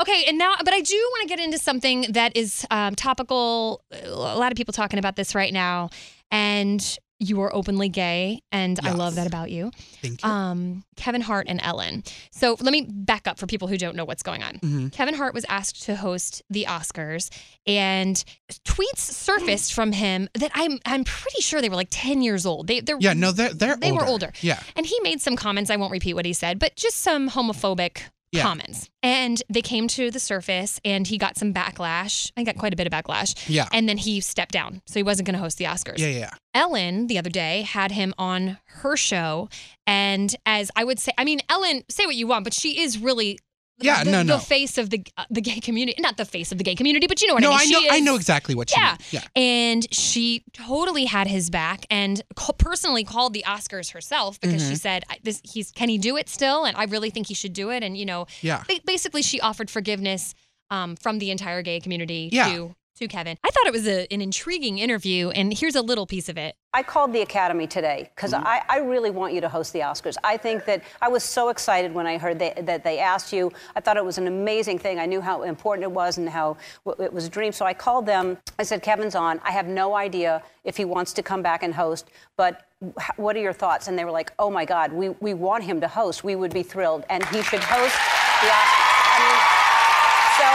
Okay, 0.00 0.24
and 0.26 0.36
now, 0.36 0.54
but 0.64 0.74
I 0.74 0.80
do 0.80 0.96
want 0.96 1.22
to 1.22 1.28
get 1.28 1.38
into 1.44 1.58
something 1.58 2.06
that 2.10 2.36
is 2.36 2.66
um, 2.72 2.96
topical. 2.96 3.84
A 4.02 4.08
lot 4.10 4.50
of 4.50 4.56
people 4.56 4.72
talking 4.72 4.98
about 4.98 5.14
this 5.14 5.36
right 5.36 5.52
now, 5.52 5.90
and 6.32 6.98
you 7.20 7.40
are 7.42 7.54
openly 7.54 7.88
gay, 7.88 8.40
and 8.52 8.78
I 8.82 8.90
love 8.92 9.14
that 9.14 9.26
about 9.26 9.50
you. 9.50 9.70
Thank 10.02 10.22
you. 10.24 10.28
Um, 10.28 10.84
Kevin 10.96 11.20
Hart 11.20 11.46
and 11.48 11.60
Ellen. 11.62 12.02
So 12.32 12.56
let 12.60 12.72
me 12.72 12.86
back 12.90 13.26
up 13.28 13.38
for 13.38 13.46
people 13.46 13.68
who 13.68 13.78
don't 13.78 13.94
know 13.96 14.04
what's 14.04 14.22
going 14.22 14.42
on. 14.42 14.58
Mhm. 14.58 14.92
Kevin 14.92 15.14
Hart 15.14 15.32
was 15.32 15.44
asked 15.48 15.82
to 15.84 15.96
host 15.96 16.42
the 16.50 16.64
Oscars, 16.68 17.30
and 17.66 18.22
tweets 18.64 18.98
surfaced 18.98 19.72
from 19.72 19.92
him 19.92 20.28
that 20.34 20.50
I'm 20.54 20.78
I'm 20.84 21.04
pretty 21.04 21.40
sure 21.40 21.60
they 21.62 21.68
were 21.68 21.76
like 21.76 21.88
ten 21.90 22.20
years 22.22 22.44
old. 22.44 22.66
They 22.66 22.80
they're 22.80 22.98
Yeah, 23.00 23.12
no, 23.14 23.32
they're 23.32 23.54
they're 23.54 23.76
they 23.76 23.92
were 23.92 24.04
older. 24.04 24.32
Yeah. 24.40 24.60
and 24.76 24.84
he 24.84 24.98
made 25.02 25.20
some 25.20 25.36
comments. 25.36 25.70
I 25.70 25.76
won't 25.76 25.92
repeat 25.92 26.14
what 26.14 26.26
he 26.26 26.32
said, 26.32 26.58
but 26.58 26.76
just 26.76 26.98
some 26.98 27.30
homophobic 27.30 28.02
Yeah. 28.34 28.42
comments. 28.42 28.88
And 29.02 29.42
they 29.48 29.62
came 29.62 29.88
to 29.88 30.10
the 30.10 30.20
surface 30.20 30.80
and 30.84 31.06
he 31.06 31.18
got 31.18 31.36
some 31.36 31.52
backlash. 31.54 32.30
I 32.36 32.42
got 32.42 32.56
quite 32.56 32.72
a 32.72 32.76
bit 32.76 32.86
of 32.86 32.92
backlash. 32.92 33.48
Yeah. 33.48 33.68
And 33.72 33.88
then 33.88 33.98
he 33.98 34.20
stepped 34.20 34.52
down. 34.52 34.82
So 34.86 34.98
he 34.98 35.02
wasn't 35.02 35.26
going 35.26 35.34
to 35.34 35.42
host 35.42 35.58
the 35.58 35.64
Oscars. 35.64 35.98
Yeah, 35.98 36.08
yeah. 36.08 36.30
Ellen, 36.54 37.06
the 37.06 37.18
other 37.18 37.30
day, 37.30 37.62
had 37.62 37.92
him 37.92 38.14
on 38.18 38.58
her 38.66 38.96
show. 38.96 39.48
And 39.86 40.34
as 40.46 40.70
I 40.76 40.84
would 40.84 40.98
say, 40.98 41.12
I 41.18 41.24
mean, 41.24 41.40
Ellen, 41.48 41.84
say 41.88 42.06
what 42.06 42.16
you 42.16 42.26
want, 42.26 42.44
but 42.44 42.54
she 42.54 42.80
is 42.80 42.98
really. 42.98 43.38
Yeah, 43.78 44.04
the, 44.04 44.10
no, 44.10 44.22
the 44.22 44.38
face 44.38 44.78
of 44.78 44.90
the 44.90 45.04
uh, 45.16 45.24
the 45.30 45.40
gay 45.40 45.58
community, 45.60 46.00
not 46.00 46.16
the 46.16 46.24
face 46.24 46.52
of 46.52 46.58
the 46.58 46.64
gay 46.64 46.74
community, 46.76 47.06
but 47.08 47.20
you 47.20 47.26
know 47.28 47.34
what 47.34 47.42
no, 47.42 47.50
I 47.50 47.54
I 47.62 47.64
know 47.66 47.80
She 47.80 47.90
I 47.90 48.00
know 48.00 48.14
exactly 48.14 48.54
what 48.54 48.70
you 48.70 48.80
Yeah. 48.80 48.90
mean. 48.92 48.98
Yeah. 49.10 49.20
and 49.34 49.94
she 49.94 50.44
totally 50.52 51.06
had 51.06 51.26
his 51.26 51.50
back 51.50 51.84
and 51.90 52.22
co- 52.36 52.52
personally 52.52 53.02
called 53.04 53.34
the 53.34 53.42
Oscars 53.46 53.90
herself 53.92 54.40
because 54.40 54.62
Mm-hmm. 54.62 54.70
she 54.70 54.76
said, 54.76 55.04
"This 55.24 55.40
he's 55.42 55.72
can 55.72 55.88
he 55.88 55.98
do 55.98 56.16
it 56.16 56.28
still?" 56.28 56.64
And 56.64 56.76
I 56.76 56.84
really 56.84 57.10
think 57.10 57.26
he 57.26 57.34
should 57.34 57.52
do 57.52 57.70
it. 57.70 57.82
And 57.82 57.96
you 57.96 58.06
know, 58.06 58.26
Yeah. 58.42 58.62
ba- 58.68 58.80
basically, 58.86 59.22
she 59.22 59.40
offered 59.40 59.68
forgiveness 59.70 60.34
um, 60.70 60.94
from 60.96 61.18
the 61.18 61.30
entire 61.32 61.62
gay 61.62 61.80
community 61.80 62.30
Yeah. 62.32 62.48
to 62.54 62.74
to 62.96 63.08
Kevin. 63.08 63.36
I 63.44 63.50
thought 63.50 63.66
it 63.66 63.72
was 63.72 63.86
a, 63.86 64.12
an 64.12 64.20
intriguing 64.20 64.78
interview, 64.78 65.30
and 65.30 65.52
here's 65.56 65.74
a 65.74 65.82
little 65.82 66.06
piece 66.06 66.28
of 66.28 66.38
it. 66.38 66.56
I 66.72 66.82
called 66.82 67.12
the 67.12 67.22
Academy 67.22 67.66
today 67.66 68.10
because 68.14 68.32
mm-hmm. 68.32 68.46
I, 68.46 68.62
I 68.68 68.78
really 68.78 69.10
want 69.10 69.32
you 69.32 69.40
to 69.40 69.48
host 69.48 69.72
the 69.72 69.80
Oscars. 69.80 70.16
I 70.24 70.36
think 70.36 70.64
that 70.64 70.82
I 71.00 71.08
was 71.08 71.22
so 71.22 71.48
excited 71.48 71.94
when 71.94 72.06
I 72.06 72.18
heard 72.18 72.38
they, 72.38 72.52
that 72.62 72.82
they 72.82 72.98
asked 72.98 73.32
you. 73.32 73.52
I 73.76 73.80
thought 73.80 73.96
it 73.96 74.04
was 74.04 74.18
an 74.18 74.26
amazing 74.26 74.78
thing. 74.78 74.98
I 74.98 75.06
knew 75.06 75.20
how 75.20 75.42
important 75.42 75.84
it 75.84 75.90
was 75.92 76.18
and 76.18 76.28
how 76.28 76.56
it 76.98 77.12
was 77.12 77.26
a 77.26 77.28
dream. 77.28 77.52
So 77.52 77.64
I 77.64 77.74
called 77.74 78.06
them. 78.06 78.38
I 78.58 78.64
said, 78.64 78.82
Kevin's 78.82 79.14
on. 79.14 79.40
I 79.44 79.52
have 79.52 79.66
no 79.66 79.94
idea 79.94 80.42
if 80.64 80.76
he 80.76 80.84
wants 80.84 81.12
to 81.14 81.22
come 81.22 81.42
back 81.42 81.62
and 81.62 81.72
host, 81.74 82.08
but 82.36 82.66
what 83.16 83.36
are 83.36 83.40
your 83.40 83.52
thoughts? 83.52 83.86
And 83.88 83.98
they 83.98 84.04
were 84.04 84.10
like, 84.10 84.32
oh 84.38 84.50
my 84.50 84.64
God, 84.64 84.92
we, 84.92 85.10
we 85.10 85.32
want 85.32 85.64
him 85.64 85.80
to 85.80 85.88
host. 85.88 86.24
We 86.24 86.34
would 86.36 86.52
be 86.52 86.62
thrilled. 86.62 87.04
And 87.08 87.24
he 87.26 87.42
should 87.42 87.62
host 87.62 87.94
the 88.40 88.48
Oscars. 88.48 88.94
I 89.14 89.18
mean, 89.22 89.38
so 90.38 90.48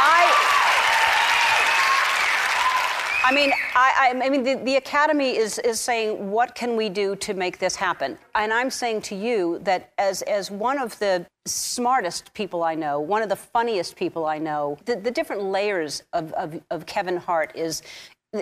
I. 0.00 0.50
I 3.24 3.32
mean, 3.32 3.52
I, 3.74 4.12
I, 4.12 4.26
I 4.26 4.28
mean, 4.28 4.42
the, 4.42 4.56
the 4.56 4.76
Academy 4.76 5.34
is, 5.34 5.58
is 5.60 5.80
saying, 5.80 6.30
what 6.30 6.54
can 6.54 6.76
we 6.76 6.90
do 6.90 7.16
to 7.16 7.32
make 7.32 7.58
this 7.58 7.74
happen? 7.74 8.18
And 8.34 8.52
I'm 8.52 8.70
saying 8.70 9.00
to 9.02 9.14
you 9.14 9.60
that 9.60 9.92
as, 9.96 10.20
as 10.22 10.50
one 10.50 10.78
of 10.78 10.98
the 10.98 11.24
smartest 11.46 12.34
people 12.34 12.62
I 12.62 12.74
know, 12.74 13.00
one 13.00 13.22
of 13.22 13.30
the 13.30 13.36
funniest 13.36 13.96
people 13.96 14.26
I 14.26 14.36
know, 14.36 14.76
the, 14.84 14.96
the 14.96 15.10
different 15.10 15.42
layers 15.42 16.02
of, 16.12 16.32
of, 16.34 16.60
of 16.70 16.84
Kevin 16.84 17.16
Hart 17.16 17.52
is. 17.54 17.82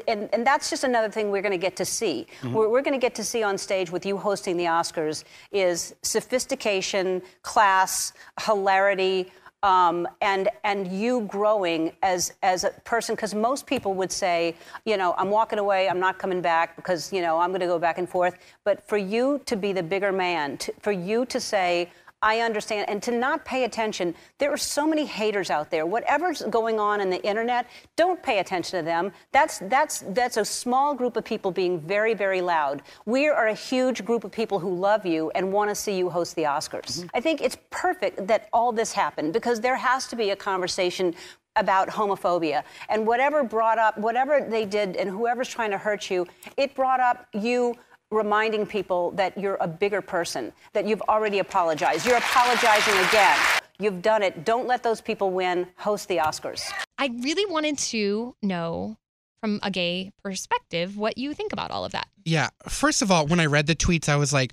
And, 0.08 0.30
and 0.32 0.46
that's 0.46 0.70
just 0.70 0.84
another 0.84 1.10
thing 1.10 1.30
we're 1.30 1.42
going 1.42 1.52
to 1.52 1.58
get 1.58 1.76
to 1.76 1.84
see. 1.84 2.26
Mm-hmm. 2.40 2.54
We're, 2.54 2.68
we're 2.70 2.82
going 2.82 2.98
to 2.98 3.04
get 3.06 3.14
to 3.16 3.24
see 3.24 3.42
on 3.42 3.58
stage 3.58 3.90
with 3.90 4.06
you 4.06 4.16
hosting 4.16 4.56
the 4.56 4.64
Oscars 4.64 5.24
is 5.52 5.94
sophistication, 6.00 7.20
class, 7.42 8.14
hilarity, 8.40 9.30
um, 9.62 10.08
and 10.20 10.48
and 10.64 10.90
you 10.92 11.22
growing 11.22 11.92
as 12.02 12.32
as 12.42 12.64
a 12.64 12.70
person 12.84 13.14
because 13.14 13.34
most 13.34 13.66
people 13.66 13.94
would 13.94 14.10
say 14.10 14.56
you 14.84 14.96
know 14.96 15.14
I'm 15.16 15.30
walking 15.30 15.58
away 15.58 15.88
I'm 15.88 16.00
not 16.00 16.18
coming 16.18 16.40
back 16.40 16.76
because 16.76 17.12
you 17.12 17.22
know 17.22 17.38
I'm 17.38 17.50
going 17.50 17.60
to 17.60 17.66
go 17.66 17.78
back 17.78 17.98
and 17.98 18.08
forth. 18.08 18.38
But 18.64 18.86
for 18.88 18.96
you 18.96 19.40
to 19.46 19.56
be 19.56 19.72
the 19.72 19.82
bigger 19.82 20.12
man 20.12 20.56
to, 20.58 20.72
for 20.80 20.92
you 20.92 21.24
to 21.26 21.40
say 21.40 21.90
I 22.22 22.40
understand. 22.40 22.88
And 22.88 23.02
to 23.02 23.10
not 23.10 23.44
pay 23.44 23.64
attention, 23.64 24.14
there 24.38 24.52
are 24.52 24.56
so 24.56 24.86
many 24.86 25.04
haters 25.04 25.50
out 25.50 25.70
there. 25.70 25.84
Whatever's 25.84 26.42
going 26.42 26.78
on 26.78 27.00
in 27.00 27.10
the 27.10 27.22
internet, 27.24 27.66
don't 27.96 28.22
pay 28.22 28.38
attention 28.38 28.78
to 28.78 28.84
them. 28.84 29.12
That's 29.32 29.58
that's 29.64 30.04
that's 30.08 30.36
a 30.36 30.44
small 30.44 30.94
group 30.94 31.16
of 31.16 31.24
people 31.24 31.50
being 31.50 31.80
very, 31.80 32.14
very 32.14 32.40
loud. 32.40 32.82
We 33.06 33.28
are 33.28 33.48
a 33.48 33.54
huge 33.54 34.04
group 34.04 34.24
of 34.24 34.30
people 34.30 34.58
who 34.58 34.74
love 34.74 35.04
you 35.04 35.30
and 35.34 35.52
want 35.52 35.70
to 35.70 35.74
see 35.74 35.96
you 35.96 36.08
host 36.08 36.36
the 36.36 36.44
Oscars. 36.44 37.00
Mm-hmm. 37.00 37.08
I 37.14 37.20
think 37.20 37.40
it's 37.40 37.58
perfect 37.70 38.26
that 38.28 38.48
all 38.52 38.72
this 38.72 38.92
happened 38.92 39.32
because 39.32 39.60
there 39.60 39.76
has 39.76 40.06
to 40.08 40.16
be 40.16 40.30
a 40.30 40.36
conversation 40.36 41.14
about 41.56 41.88
homophobia 41.88 42.62
and 42.88 43.06
whatever 43.06 43.44
brought 43.44 43.78
up 43.78 43.98
whatever 43.98 44.40
they 44.48 44.64
did 44.64 44.96
and 44.96 45.10
whoever's 45.10 45.48
trying 45.48 45.70
to 45.70 45.76
hurt 45.76 46.10
you 46.10 46.26
it 46.56 46.74
brought 46.74 46.98
up 46.98 47.26
you 47.34 47.76
reminding 48.12 48.66
people 48.66 49.10
that 49.12 49.36
you're 49.36 49.58
a 49.60 49.68
bigger 49.68 50.00
person 50.00 50.52
that 50.72 50.86
you've 50.86 51.02
already 51.02 51.38
apologized 51.38 52.06
you're 52.06 52.18
apologizing 52.18 52.94
again 53.08 53.38
you've 53.78 54.02
done 54.02 54.22
it 54.22 54.44
don't 54.44 54.66
let 54.66 54.82
those 54.82 55.00
people 55.00 55.30
win 55.30 55.66
host 55.76 56.08
the 56.08 56.18
oscars 56.18 56.70
I 57.02 57.10
really 57.20 57.50
wanted 57.50 57.78
to 57.78 58.36
know 58.42 58.96
from 59.40 59.58
a 59.64 59.72
gay 59.72 60.12
perspective 60.22 60.96
what 60.96 61.18
you 61.18 61.34
think 61.34 61.52
about 61.52 61.72
all 61.72 61.84
of 61.84 61.90
that. 61.92 62.06
Yeah. 62.24 62.50
First 62.68 63.02
of 63.02 63.10
all, 63.10 63.26
when 63.26 63.40
I 63.40 63.46
read 63.46 63.66
the 63.66 63.74
tweets, 63.74 64.08
I 64.08 64.14
was 64.14 64.32
like, 64.32 64.52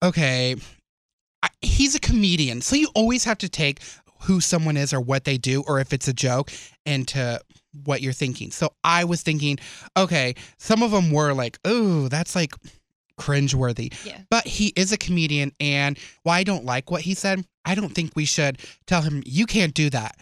okay, 0.00 0.54
I, 1.42 1.48
he's 1.60 1.96
a 1.96 2.00
comedian. 2.00 2.60
So 2.60 2.76
you 2.76 2.88
always 2.94 3.24
have 3.24 3.38
to 3.38 3.48
take 3.48 3.80
who 4.20 4.40
someone 4.40 4.76
is 4.76 4.94
or 4.94 5.00
what 5.00 5.24
they 5.24 5.36
do 5.36 5.64
or 5.66 5.80
if 5.80 5.92
it's 5.92 6.06
a 6.06 6.12
joke 6.12 6.52
into 6.86 7.40
what 7.84 8.00
you're 8.00 8.12
thinking. 8.12 8.50
So 8.50 8.72
I 8.84 9.04
was 9.04 9.22
thinking, 9.22 9.58
okay, 9.96 10.34
some 10.58 10.82
of 10.82 10.90
them 10.90 11.10
were 11.10 11.32
like, 11.32 11.58
oh, 11.64 12.08
that's 12.08 12.34
like 12.34 12.52
cringeworthy. 13.18 13.92
Yeah. 14.04 14.20
But 14.30 14.46
he 14.46 14.72
is 14.76 14.92
a 14.92 14.98
comedian. 14.98 15.52
And 15.60 15.98
while 16.22 16.38
I 16.38 16.44
don't 16.44 16.64
like 16.64 16.90
what 16.90 17.02
he 17.02 17.14
said, 17.14 17.44
I 17.64 17.74
don't 17.74 17.94
think 17.94 18.12
we 18.14 18.24
should 18.24 18.58
tell 18.86 19.02
him, 19.02 19.22
you 19.26 19.46
can't 19.46 19.74
do 19.74 19.90
that. 19.90 20.16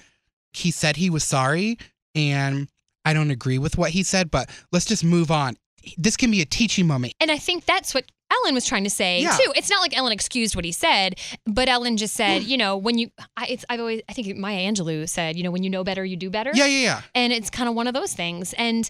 He 0.52 0.70
said 0.70 0.96
he 0.96 1.10
was 1.10 1.24
sorry. 1.24 1.78
And 2.14 2.68
I 3.04 3.12
don't 3.14 3.30
agree 3.30 3.58
with 3.58 3.78
what 3.78 3.90
he 3.90 4.02
said, 4.02 4.30
but 4.30 4.48
let's 4.70 4.84
just 4.84 5.04
move 5.04 5.30
on. 5.30 5.56
This 5.96 6.16
can 6.16 6.30
be 6.30 6.40
a 6.40 6.46
teaching 6.46 6.86
moment. 6.86 7.14
And 7.20 7.30
I 7.30 7.38
think 7.38 7.64
that's 7.64 7.94
what 7.94 8.04
Ellen 8.32 8.54
was 8.54 8.66
trying 8.66 8.84
to 8.84 8.90
say 8.90 9.20
Yeah. 9.22 9.36
too. 9.36 9.52
It's 9.56 9.70
not 9.70 9.80
like 9.80 9.96
Ellen 9.96 10.12
excused 10.12 10.56
what 10.56 10.64
he 10.64 10.72
said, 10.72 11.18
but 11.46 11.68
Ellen 11.68 11.96
just 11.96 12.14
said, 12.14 12.42
mm. 12.42 12.48
you 12.48 12.56
know, 12.56 12.76
when 12.76 12.98
you, 12.98 13.10
I, 13.36 13.46
it's, 13.46 13.64
I've 13.68 13.80
always, 13.80 14.02
I 14.08 14.12
think 14.12 14.36
Maya 14.36 14.60
Angelou 14.60 15.08
said, 15.08 15.36
you 15.36 15.42
know, 15.42 15.50
when 15.50 15.62
you 15.62 15.70
know 15.70 15.84
better, 15.84 16.04
you 16.04 16.16
do 16.16 16.30
better. 16.30 16.50
Yeah, 16.54 16.66
yeah, 16.66 16.82
yeah. 16.82 17.00
And 17.14 17.32
it's 17.32 17.50
kind 17.50 17.68
of 17.68 17.74
one 17.74 17.86
of 17.86 17.94
those 17.94 18.14
things. 18.14 18.52
And 18.54 18.88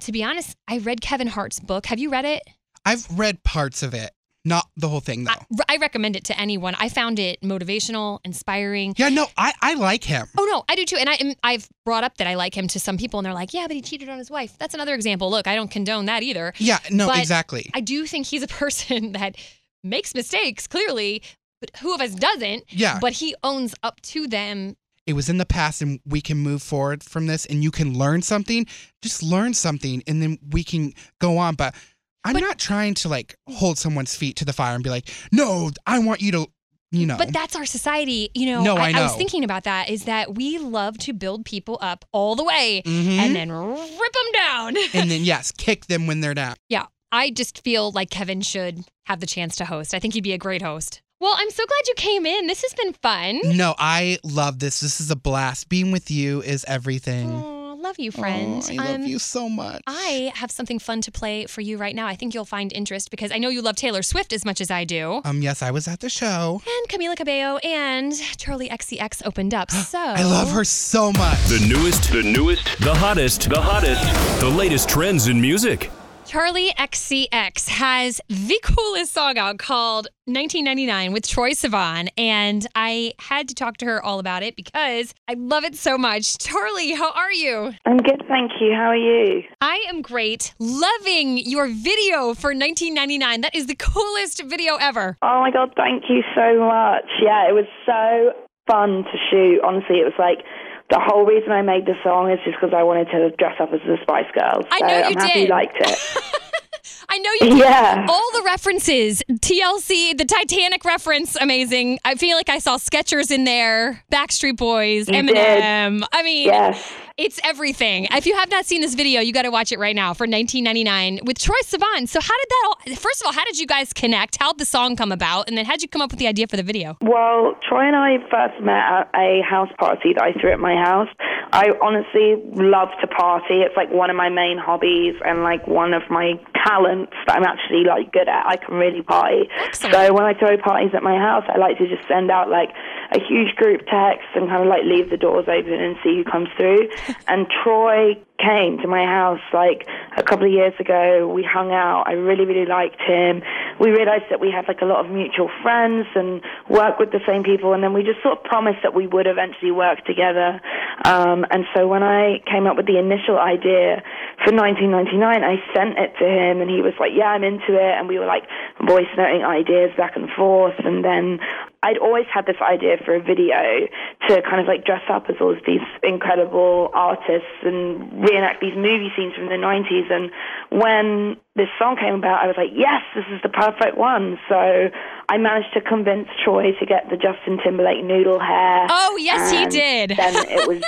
to 0.00 0.12
be 0.12 0.22
honest, 0.24 0.56
I 0.68 0.78
read 0.78 1.00
Kevin 1.00 1.26
Hart's 1.26 1.60
book. 1.60 1.86
Have 1.86 1.98
you 1.98 2.10
read 2.10 2.24
it? 2.24 2.42
I've 2.84 3.06
read 3.18 3.42
parts 3.42 3.82
of 3.82 3.92
it, 3.92 4.10
not 4.44 4.68
the 4.76 4.88
whole 4.88 5.00
thing 5.00 5.24
though. 5.24 5.32
I, 5.68 5.74
I 5.74 5.76
recommend 5.76 6.16
it 6.16 6.24
to 6.24 6.40
anyone. 6.40 6.74
I 6.78 6.88
found 6.88 7.18
it 7.18 7.40
motivational, 7.42 8.20
inspiring. 8.24 8.94
yeah, 8.96 9.08
no, 9.10 9.26
I, 9.36 9.52
I 9.60 9.74
like 9.74 10.04
him. 10.04 10.26
Oh 10.38 10.44
no, 10.50 10.64
I 10.68 10.74
do 10.76 10.84
too. 10.84 10.96
And 10.96 11.08
I, 11.10 11.34
I've 11.42 11.68
brought 11.84 12.04
up 12.04 12.16
that 12.18 12.26
I 12.26 12.34
like 12.34 12.56
him 12.56 12.66
to 12.68 12.80
some 12.80 12.96
people, 12.96 13.18
and 13.20 13.26
they're 13.26 13.34
like, 13.34 13.52
"Yeah, 13.52 13.66
but 13.66 13.74
he 13.76 13.82
cheated 13.82 14.08
on 14.08 14.18
his 14.18 14.30
wife." 14.30 14.56
That's 14.58 14.74
another 14.74 14.94
example. 14.94 15.30
Look, 15.30 15.46
I 15.46 15.54
don't 15.54 15.70
condone 15.70 16.06
that 16.06 16.22
either. 16.22 16.52
Yeah, 16.58 16.78
no, 16.90 17.06
But 17.08 17.18
exactly. 17.18 17.70
I 17.74 17.80
do 17.80 18.06
think 18.06 18.26
he's 18.26 18.42
a 18.42 18.48
person 18.64 19.12
that 19.12 19.36
makes 19.84 20.14
mistakes, 20.14 20.66
clearly, 20.66 21.22
but 21.60 21.70
who 21.80 21.94
of 21.94 22.00
us 22.00 22.14
doesn't? 22.14 22.64
Yeah. 22.70 22.98
But 23.00 23.14
he 23.14 23.34
owns 23.44 23.74
up 23.82 24.00
to 24.02 24.26
them. 24.26 24.76
it 25.06 25.12
was 25.14 25.28
in 25.28 25.38
the 25.38 25.46
past 25.46 25.82
and 25.82 26.00
we 26.06 26.20
can 26.20 26.36
move 26.38 26.62
forward 26.62 27.02
from 27.02 27.26
this 27.26 27.44
and 27.46 27.62
you 27.64 27.70
can 27.70 27.96
learn 27.98 28.22
something. 28.22 28.66
Just 29.02 29.22
learn 29.22 29.54
something 29.54 30.02
and 30.06 30.22
then 30.22 30.38
we 30.50 30.62
can 30.64 30.92
go 31.18 31.36
on. 31.38 31.54
But 31.56 31.74
I'm 32.24 32.34
But- 32.34 32.40
not 32.42 32.58
trying 32.58 32.94
to 32.94 33.08
like 33.08 33.34
hold 33.48 33.78
someone's 33.78 34.14
feet 34.14 34.36
to 34.36 34.44
the 34.44 34.52
fire 34.52 34.74
and 34.74 34.84
be 34.84 34.90
like, 34.90 35.08
no, 35.32 35.70
I 35.86 35.98
want 36.00 36.20
you 36.20 36.32
to, 36.32 36.46
you 36.92 37.06
know. 37.06 37.16
But 37.16 37.32
that's 37.32 37.56
our 37.56 37.64
society. 37.64 38.30
You 38.34 38.46
know, 38.46 38.62
No, 38.62 38.76
I 38.76 38.88
was 38.88 39.12
know. 39.12 39.16
thinking 39.18 39.44
about 39.44 39.64
that 39.64 39.88
is 39.88 40.04
that 40.04 40.34
we 40.34 40.58
love 40.58 40.98
to 40.98 41.12
build 41.12 41.44
people 41.44 41.78
up 41.80 42.04
all 42.12 42.36
the 42.36 42.44
way 42.44 42.82
Mhm. 42.84 43.18
and 43.18 43.34
then 43.36 43.50
rip 43.50 43.76
them 44.12 44.32
down. 44.34 44.76
and 44.92 45.10
then, 45.10 45.24
yes, 45.24 45.50
kick 45.52 45.86
them 45.86 46.06
when 46.06 46.20
they're 46.20 46.34
down. 46.34 46.56
yeah. 46.68 46.86
I 47.12 47.30
just 47.30 47.64
feel 47.64 47.90
like 47.90 48.08
Kevin 48.08 48.40
should 48.40 48.84
have 49.06 49.18
the 49.18 49.26
chance 49.26 49.56
to 49.56 49.64
host. 49.64 49.94
I 49.94 49.98
think 49.98 50.14
he'd 50.14 50.22
be 50.22 50.32
a 50.32 50.38
great 50.38 50.62
host. 50.62 51.02
Well, 51.20 51.34
I'm 51.36 51.50
so 51.50 51.64
glad 51.66 51.88
you 51.88 51.94
came 51.96 52.24
in. 52.24 52.46
This 52.46 52.62
has 52.62 52.72
been 52.72 52.92
fun. 53.02 53.40
No, 53.56 53.74
I 53.78 54.18
love 54.22 54.60
this. 54.60 54.78
This 54.78 55.00
is 55.00 55.10
a 55.10 55.16
blast. 55.16 55.68
Being 55.68 55.90
with 55.90 56.08
you 56.08 56.40
is 56.40 56.64
everything. 56.68 57.28
Oh, 57.32 57.59
love 57.90 57.98
you, 57.98 58.12
friend. 58.12 58.62
Oh, 58.64 58.72
I 58.72 58.76
love 58.76 58.94
Um, 59.00 59.02
you 59.02 59.18
so 59.18 59.48
much. 59.48 59.82
I 59.88 60.30
have 60.36 60.52
something 60.52 60.78
fun 60.78 61.00
to 61.00 61.10
play 61.10 61.46
for 61.46 61.60
you 61.60 61.76
right 61.76 61.94
now. 61.96 62.06
I 62.06 62.14
think 62.14 62.34
you'll 62.34 62.44
find 62.44 62.72
interest 62.72 63.10
because 63.10 63.32
I 63.32 63.38
know 63.38 63.48
you 63.48 63.62
love 63.62 63.74
Taylor 63.74 64.02
Swift 64.02 64.32
as 64.32 64.44
much 64.44 64.60
as 64.60 64.70
I 64.70 64.84
do. 64.84 65.20
um, 65.24 65.42
yes, 65.42 65.60
I 65.60 65.72
was 65.72 65.88
at 65.88 65.98
the 65.98 66.08
show. 66.08 66.62
And 66.64 66.88
Camila 66.88 67.16
Cabello 67.16 67.56
and 67.58 68.12
Charli 68.12 68.70
XCX 68.70 69.22
opened 69.26 69.54
up. 69.54 69.70
So 69.90 69.98
I 69.98 70.22
love 70.22 70.52
her 70.52 70.62
so 70.62 71.10
much. 71.12 71.38
The 71.48 71.66
newest, 71.68 72.12
the 72.12 72.22
newest, 72.22 72.64
the 72.80 72.94
hottest, 72.94 73.48
the 73.50 73.60
hottest, 73.60 74.04
the 74.40 74.48
latest 74.48 74.88
trends 74.88 75.26
in 75.26 75.40
music. 75.40 75.90
Charli 76.30 76.72
XCX 76.76 77.68
has 77.70 78.20
the 78.28 78.56
coolest 78.62 79.12
song 79.12 79.36
out 79.36 79.58
called 79.58 80.06
1999 80.26 81.12
with 81.12 81.26
Troye 81.26 81.50
Sivan. 81.50 82.08
And 82.16 82.64
I 82.76 83.14
had 83.18 83.48
to 83.48 83.54
talk 83.56 83.78
to 83.78 83.86
her 83.86 84.00
all 84.00 84.20
about 84.20 84.44
it 84.44 84.54
because 84.54 85.12
I 85.26 85.34
love 85.34 85.64
it 85.64 85.74
so 85.74 85.98
much. 85.98 86.38
Charli, 86.38 86.94
how 86.94 87.10
are 87.10 87.32
you? 87.32 87.72
I'm 87.84 87.96
good, 87.96 88.22
thank 88.28 88.52
you. 88.60 88.70
How 88.72 88.90
are 88.90 88.96
you? 88.96 89.42
I 89.60 89.84
am 89.88 90.02
great. 90.02 90.54
Loving 90.60 91.36
your 91.36 91.66
video 91.66 92.34
for 92.34 92.54
1999. 92.54 93.40
That 93.40 93.56
is 93.56 93.66
the 93.66 93.74
coolest 93.74 94.44
video 94.44 94.76
ever. 94.76 95.18
Oh 95.22 95.40
my 95.40 95.50
god, 95.50 95.72
thank 95.76 96.04
you 96.08 96.22
so 96.36 96.60
much. 96.60 97.10
Yeah, 97.20 97.48
it 97.48 97.54
was 97.54 97.66
so 97.84 98.38
fun 98.70 99.02
to 99.02 99.18
shoot. 99.32 99.58
Honestly, 99.64 99.96
it 99.96 100.04
was 100.04 100.14
like 100.16 100.46
the 100.90 101.00
whole 101.00 101.24
reason 101.24 101.52
I 101.52 101.62
made 101.62 101.86
the 101.86 101.94
song 102.02 102.30
is 102.30 102.38
just 102.44 102.56
because 102.60 102.74
I 102.74 102.82
wanted 102.82 103.08
to 103.10 103.30
dress 103.36 103.54
up 103.60 103.72
as 103.72 103.80
the 103.86 103.96
Spice 104.02 104.26
Girls. 104.36 104.66
I 104.70 104.78
so 104.80 104.86
know 104.86 104.98
you 104.98 105.04
I'm 105.04 105.14
happy 105.14 105.32
did. 105.32 105.42
you 105.44 105.48
liked 105.48 105.76
it. 105.80 105.98
I 107.08 107.18
know 107.18 107.30
you 107.40 107.50
did. 107.50 107.58
Yeah. 107.58 108.06
All 108.08 108.32
the 108.34 108.42
references, 108.44 109.22
TLC, 109.30 110.16
the 110.16 110.24
Titanic 110.24 110.84
reference, 110.84 111.36
amazing. 111.36 111.98
I 112.04 112.14
feel 112.14 112.36
like 112.36 112.48
I 112.48 112.58
saw 112.58 112.76
Skechers 112.76 113.30
in 113.30 113.44
there, 113.44 114.02
Backstreet 114.12 114.56
Boys, 114.56 115.08
You 115.08 115.14
Eminem. 115.14 116.02
I 116.12 116.22
mean, 116.22 116.46
yes. 116.46 116.92
It's 117.20 117.38
everything. 117.44 118.08
If 118.12 118.24
you 118.24 118.34
have 118.34 118.48
not 118.48 118.64
seen 118.64 118.80
this 118.80 118.94
video, 118.94 119.20
you 119.20 119.30
got 119.30 119.42
to 119.42 119.50
watch 119.50 119.72
it 119.72 119.78
right 119.78 119.94
now 119.94 120.14
for 120.14 120.26
1999 120.26 121.20
with 121.26 121.36
Troye 121.36 121.60
Sivan. 121.66 122.08
So, 122.08 122.18
how 122.18 122.34
did 122.34 122.48
that 122.48 122.62
all, 122.64 122.96
first 122.96 123.20
of 123.20 123.26
all, 123.26 123.32
how 123.34 123.44
did 123.44 123.58
you 123.58 123.66
guys 123.66 123.92
connect? 123.92 124.38
How'd 124.40 124.56
the 124.56 124.64
song 124.64 124.96
come 124.96 125.12
about? 125.12 125.46
And 125.46 125.58
then, 125.58 125.66
how'd 125.66 125.82
you 125.82 125.88
come 125.88 126.00
up 126.00 126.10
with 126.10 126.18
the 126.18 126.26
idea 126.26 126.46
for 126.46 126.56
the 126.56 126.62
video? 126.62 126.96
Well, 127.02 127.56
Troye 127.68 127.84
and 127.84 127.94
I 127.94 128.16
first 128.30 128.64
met 128.64 128.80
at 128.80 129.10
a 129.14 129.42
house 129.42 129.68
party 129.78 130.14
that 130.14 130.22
I 130.22 130.32
threw 130.40 130.50
at 130.50 130.60
my 130.60 130.74
house. 130.74 131.08
I 131.52 131.68
honestly 131.82 132.40
love 132.54 132.88
to 133.02 133.06
party. 133.06 133.60
It's 133.60 133.76
like 133.76 133.90
one 133.90 134.08
of 134.08 134.16
my 134.16 134.30
main 134.30 134.56
hobbies 134.56 135.14
and 135.22 135.42
like 135.42 135.66
one 135.66 135.92
of 135.92 136.02
my 136.08 136.40
talents 136.64 137.12
that 137.26 137.36
I'm 137.36 137.44
actually 137.44 137.84
like 137.84 138.12
good 138.12 138.28
at. 138.28 138.46
I 138.46 138.56
can 138.56 138.76
really 138.76 139.02
party. 139.02 139.50
Excellent. 139.58 139.94
So 139.94 140.14
when 140.14 140.24
I 140.24 140.32
throw 140.32 140.56
parties 140.56 140.92
at 140.94 141.02
my 141.02 141.18
house, 141.18 141.44
I 141.52 141.58
like 141.58 141.76
to 141.78 141.88
just 141.88 142.06
send 142.08 142.30
out 142.30 142.48
like 142.48 142.70
a 143.12 143.18
huge 143.18 143.54
group 143.56 143.82
text 143.86 144.28
and 144.34 144.48
kind 144.48 144.62
of 144.62 144.68
like 144.68 144.84
leave 144.84 145.10
the 145.10 145.16
doors 145.16 145.46
open 145.48 145.72
and 145.72 145.96
see 146.02 146.16
who 146.16 146.24
comes 146.24 146.48
through. 146.56 146.88
and 147.28 147.46
Troy 147.62 148.14
came 148.40 148.78
to 148.78 148.88
my 148.88 149.04
house 149.04 149.44
like 149.52 149.86
a 150.16 150.22
couple 150.22 150.46
of 150.46 150.52
years 150.52 150.72
ago. 150.80 151.28
We 151.28 151.44
hung 151.44 151.72
out. 151.72 152.04
I 152.06 152.12
really, 152.12 152.44
really 152.44 152.66
liked 152.66 153.00
him. 153.00 153.42
We 153.78 153.90
realized 153.90 154.24
that 154.30 154.40
we 154.40 154.50
had 154.50 154.66
like 154.66 154.80
a 154.80 154.86
lot 154.86 155.04
of 155.04 155.10
mutual 155.12 155.50
friends 155.62 156.06
and 156.14 156.42
work 156.68 156.98
with 156.98 157.12
the 157.12 157.20
same 157.26 157.44
people. 157.44 157.72
And 157.72 157.82
then 157.82 157.92
we 157.92 158.02
just 158.02 158.22
sort 158.22 158.38
of 158.38 158.44
promised 158.44 158.80
that 158.82 158.94
we 158.94 159.06
would 159.06 159.26
eventually 159.26 159.70
work 159.70 160.04
together. 160.04 160.60
Um, 161.04 161.44
and 161.50 161.64
so 161.74 161.86
when 161.86 162.02
I 162.02 162.40
came 162.50 162.66
up 162.66 162.76
with 162.76 162.86
the 162.86 162.98
initial 162.98 163.38
idea 163.38 164.02
for 164.44 164.52
1999, 164.52 165.20
I 165.44 165.56
sent 165.76 165.98
it 165.98 166.16
to 166.18 166.26
him 166.26 166.60
and 166.60 166.70
he 166.70 166.80
was 166.80 166.94
like, 166.98 167.12
yeah, 167.14 167.36
I'm 167.36 167.44
into 167.44 167.76
it. 167.76 167.94
And 167.98 168.08
we 168.08 168.18
were 168.18 168.26
like 168.26 168.44
voice 168.80 169.10
noting 169.16 169.44
ideas 169.44 169.92
back 169.96 170.16
and 170.16 170.28
forth. 170.36 170.74
And 170.78 171.04
then 171.04 171.38
I'd 171.82 171.98
always 171.98 172.26
had 172.32 172.44
this 172.46 172.60
idea 172.60 172.96
for 173.04 173.14
a 173.14 173.20
video 173.22 173.88
to 174.28 174.42
kind 174.42 174.60
of 174.60 174.66
like 174.66 174.84
dress 174.84 175.02
up 175.08 175.26
as 175.28 175.36
all 175.40 175.56
these 175.66 175.80
incredible 176.02 176.90
artists 176.92 177.56
and 177.64 178.22
reenact 178.30 178.60
these 178.60 178.76
movie 178.76 179.10
scenes 179.16 179.34
from 179.34 179.46
the 179.46 179.58
90s. 179.58 180.10
And 180.10 180.30
when 180.70 181.36
this 181.56 181.68
song 181.78 181.96
came 181.96 182.14
about, 182.14 182.42
I 182.42 182.46
was 182.46 182.56
like, 182.56 182.70
yes, 182.74 183.02
this 183.14 183.24
is 183.32 183.42
the 183.42 183.48
perfect 183.48 183.96
one. 183.96 184.38
So 184.48 184.90
I 185.28 185.36
managed 185.38 185.74
to 185.74 185.80
convince 185.80 186.28
Troye 186.44 186.78
to 186.78 186.86
get 186.86 187.10
the 187.10 187.16
Justin 187.16 187.58
Timberlake 187.62 188.04
noodle 188.04 188.38
hair. 188.38 188.86
Oh, 188.88 189.18
yes, 189.20 189.50
he 189.50 189.66
did. 189.66 190.10
Then 190.10 190.36
it 190.48 190.68
was 190.68 190.82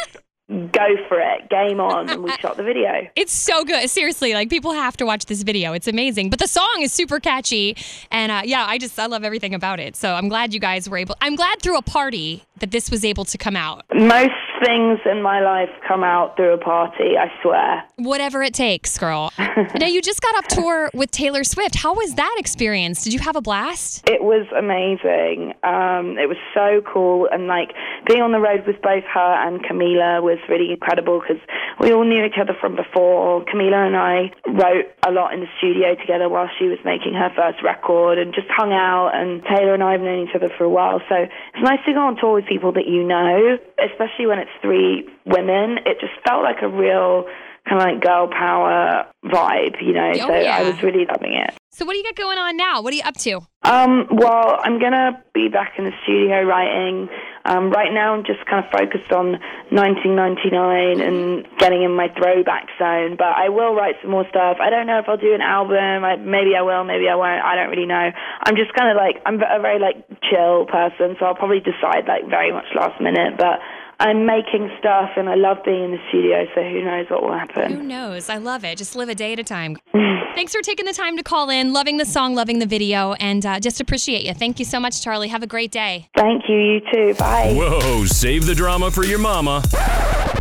go 0.48 0.96
for 1.08 1.18
it, 1.18 1.48
game 1.48 1.80
on, 1.80 2.10
and 2.10 2.22
we 2.22 2.30
shot 2.32 2.56
the 2.56 2.62
video. 2.62 3.08
It's 3.16 3.32
so 3.32 3.64
good. 3.64 3.88
Seriously, 3.88 4.34
like 4.34 4.50
people 4.50 4.72
have 4.72 4.96
to 4.98 5.06
watch 5.06 5.26
this 5.26 5.42
video. 5.42 5.72
It's 5.72 5.88
amazing. 5.88 6.30
But 6.30 6.40
the 6.40 6.46
song 6.46 6.80
is 6.80 6.92
super 6.92 7.20
catchy. 7.20 7.76
And 8.10 8.30
uh, 8.30 8.42
yeah, 8.44 8.66
I 8.66 8.78
just, 8.78 8.98
I 8.98 9.06
love 9.06 9.24
everything 9.24 9.54
about 9.54 9.80
it. 9.80 9.96
So 9.96 10.14
I'm 10.14 10.28
glad 10.28 10.52
you 10.52 10.60
guys 10.60 10.88
were 10.88 10.98
able, 10.98 11.16
I'm 11.20 11.36
glad 11.36 11.62
through 11.62 11.78
a 11.78 11.82
party 11.82 12.44
that 12.58 12.70
this 12.70 12.90
was 12.90 13.04
able 13.04 13.24
to 13.26 13.38
come 13.38 13.56
out. 13.56 13.84
Most 13.94 14.34
things 14.62 15.00
in 15.10 15.22
my 15.22 15.40
life 15.40 15.70
come 15.86 16.04
out 16.04 16.36
through 16.36 16.54
a 16.54 16.58
party, 16.58 17.16
I 17.18 17.28
swear. 17.42 17.82
Whatever 17.96 18.42
it 18.42 18.54
takes, 18.54 18.96
girl. 18.98 19.32
now, 19.38 19.86
you 19.86 20.00
just 20.00 20.22
got 20.22 20.34
off 20.36 20.48
tour 20.48 20.90
with 20.94 21.10
Taylor 21.10 21.44
Swift. 21.44 21.74
How 21.74 21.94
was 21.94 22.14
that 22.14 22.34
experience? 22.38 23.02
Did 23.02 23.12
you 23.12 23.20
have 23.20 23.36
a 23.36 23.40
blast? 23.40 24.08
It 24.08 24.22
was 24.22 24.46
amazing. 24.56 25.54
Um, 25.64 26.18
it 26.18 26.28
was 26.28 26.38
so 26.54 26.82
cool. 26.86 27.28
And 27.30 27.46
like 27.46 27.74
being 28.06 28.22
on 28.22 28.32
the 28.32 28.38
road 28.38 28.66
with 28.66 28.80
both 28.82 29.04
her 29.12 29.32
and 29.42 29.62
Camila 29.64 30.22
was 30.22 30.38
really 30.48 30.70
incredible 30.70 31.20
because 31.20 31.42
we 31.80 31.92
all 31.92 32.04
knew 32.04 32.24
each 32.24 32.38
other 32.40 32.54
from 32.60 32.76
before. 32.76 33.44
Camila 33.46 33.86
and 33.86 33.96
I 33.96 34.30
wrote 34.46 34.86
a 35.06 35.10
lot 35.10 35.34
in 35.34 35.40
the 35.40 35.50
studio 35.58 35.94
together 35.98 36.28
while 36.28 36.48
she 36.58 36.66
was 36.66 36.78
making 36.84 37.14
her 37.14 37.30
first 37.34 37.62
record 37.62 38.18
and 38.18 38.34
just 38.34 38.48
hung 38.50 38.72
out. 38.72 39.10
And 39.14 39.42
Taylor 39.44 39.74
and 39.74 39.82
I 39.82 39.92
have 39.92 40.00
known 40.00 40.28
each 40.28 40.34
other 40.34 40.50
for 40.56 40.64
a 40.64 40.70
while. 40.70 41.00
So 41.08 41.26
it's 41.26 41.62
nice 41.62 41.82
to 41.86 41.92
go 41.92 42.06
on 42.06 42.16
tour 42.16 42.34
with 42.34 42.46
people 42.46 42.72
that 42.72 42.86
you 42.86 43.02
know, 43.02 43.58
especially 43.82 44.26
when 44.26 44.38
it's 44.38 44.51
three 44.60 45.08
women. 45.24 45.78
It 45.86 45.98
just 46.00 46.14
felt 46.26 46.42
like 46.42 46.62
a 46.62 46.68
real 46.68 47.26
kind 47.68 47.80
of 47.80 47.88
like 47.88 48.02
girl 48.02 48.28
power 48.28 49.06
vibe, 49.24 49.80
you 49.80 49.92
know. 49.92 50.12
Oh, 50.14 50.28
so 50.28 50.34
yeah. 50.36 50.56
I 50.56 50.62
was 50.62 50.82
really 50.82 51.06
loving 51.06 51.34
it. 51.34 51.54
So, 51.70 51.86
what 51.86 51.92
do 51.92 51.98
you 51.98 52.04
got 52.04 52.16
going 52.16 52.36
on 52.36 52.56
now? 52.56 52.82
What 52.82 52.92
are 52.92 52.96
you 52.96 53.02
up 53.02 53.16
to? 53.24 53.40
Um, 53.62 54.06
well, 54.10 54.60
I'm 54.62 54.78
gonna 54.78 55.22
be 55.32 55.48
back 55.48 55.74
in 55.78 55.84
the 55.84 55.92
studio 56.04 56.42
writing. 56.44 57.08
Um, 57.44 57.70
right 57.70 57.90
now, 57.90 58.14
I'm 58.14 58.24
just 58.24 58.44
kind 58.46 58.62
of 58.62 58.70
focused 58.70 59.10
on 59.10 59.40
1999 59.72 61.00
and 61.00 61.48
getting 61.58 61.82
in 61.82 61.96
my 61.96 62.06
throwback 62.12 62.68
zone. 62.78 63.16
But 63.16 63.34
I 63.34 63.48
will 63.48 63.74
write 63.74 63.96
some 64.02 64.10
more 64.10 64.28
stuff. 64.28 64.58
I 64.60 64.70
don't 64.70 64.86
know 64.86 64.98
if 64.98 65.08
I'll 65.08 65.16
do 65.16 65.34
an 65.34 65.40
album. 65.40 66.04
I, 66.04 66.16
maybe 66.16 66.54
I 66.54 66.62
will. 66.62 66.84
Maybe 66.84 67.08
I 67.08 67.16
won't. 67.16 67.40
I 67.42 67.56
don't 67.56 67.70
really 67.70 67.86
know. 67.86 68.10
I'm 68.44 68.54
just 68.54 68.74
kind 68.74 68.90
of 68.92 68.96
like 69.00 69.22
I'm 69.24 69.40
a 69.40 69.62
very 69.62 69.80
like 69.80 70.04
chill 70.28 70.66
person, 70.66 71.16
so 71.18 71.24
I'll 71.24 71.38
probably 71.38 71.60
decide 71.64 72.04
like 72.06 72.28
very 72.28 72.52
much 72.52 72.68
last 72.76 73.00
minute. 73.00 73.38
But 73.38 73.64
I'm 74.02 74.26
making 74.26 74.68
stuff, 74.80 75.10
and 75.16 75.28
I 75.28 75.36
love 75.36 75.58
being 75.64 75.84
in 75.84 75.90
the 75.92 75.98
studio. 76.08 76.44
So 76.56 76.62
who 76.62 76.82
knows 76.82 77.06
what 77.08 77.22
will 77.22 77.38
happen? 77.38 77.72
Who 77.72 77.82
knows? 77.84 78.28
I 78.28 78.38
love 78.38 78.64
it. 78.64 78.76
Just 78.76 78.96
live 78.96 79.08
a 79.08 79.14
day 79.14 79.32
at 79.32 79.38
a 79.38 79.44
time. 79.44 79.76
Thanks 80.34 80.52
for 80.52 80.60
taking 80.60 80.86
the 80.86 80.92
time 80.92 81.16
to 81.18 81.22
call 81.22 81.50
in, 81.50 81.72
loving 81.72 81.98
the 81.98 82.04
song, 82.04 82.34
loving 82.34 82.58
the 82.58 82.66
video, 82.66 83.12
and 83.14 83.46
uh, 83.46 83.60
just 83.60 83.80
appreciate 83.80 84.24
you. 84.24 84.34
Thank 84.34 84.58
you 84.58 84.64
so 84.64 84.80
much, 84.80 84.94
Charli. 84.94 85.28
Have 85.28 85.44
a 85.44 85.46
great 85.46 85.70
day. 85.70 86.08
Thank 86.16 86.48
you. 86.48 86.56
You 86.56 86.80
too. 86.92 87.14
Bye. 87.14 87.54
Whoa, 87.54 88.04
save 88.06 88.46
the 88.46 88.56
drama 88.56 88.90
for 88.90 89.04
your 89.04 89.20
mama. 89.20 89.62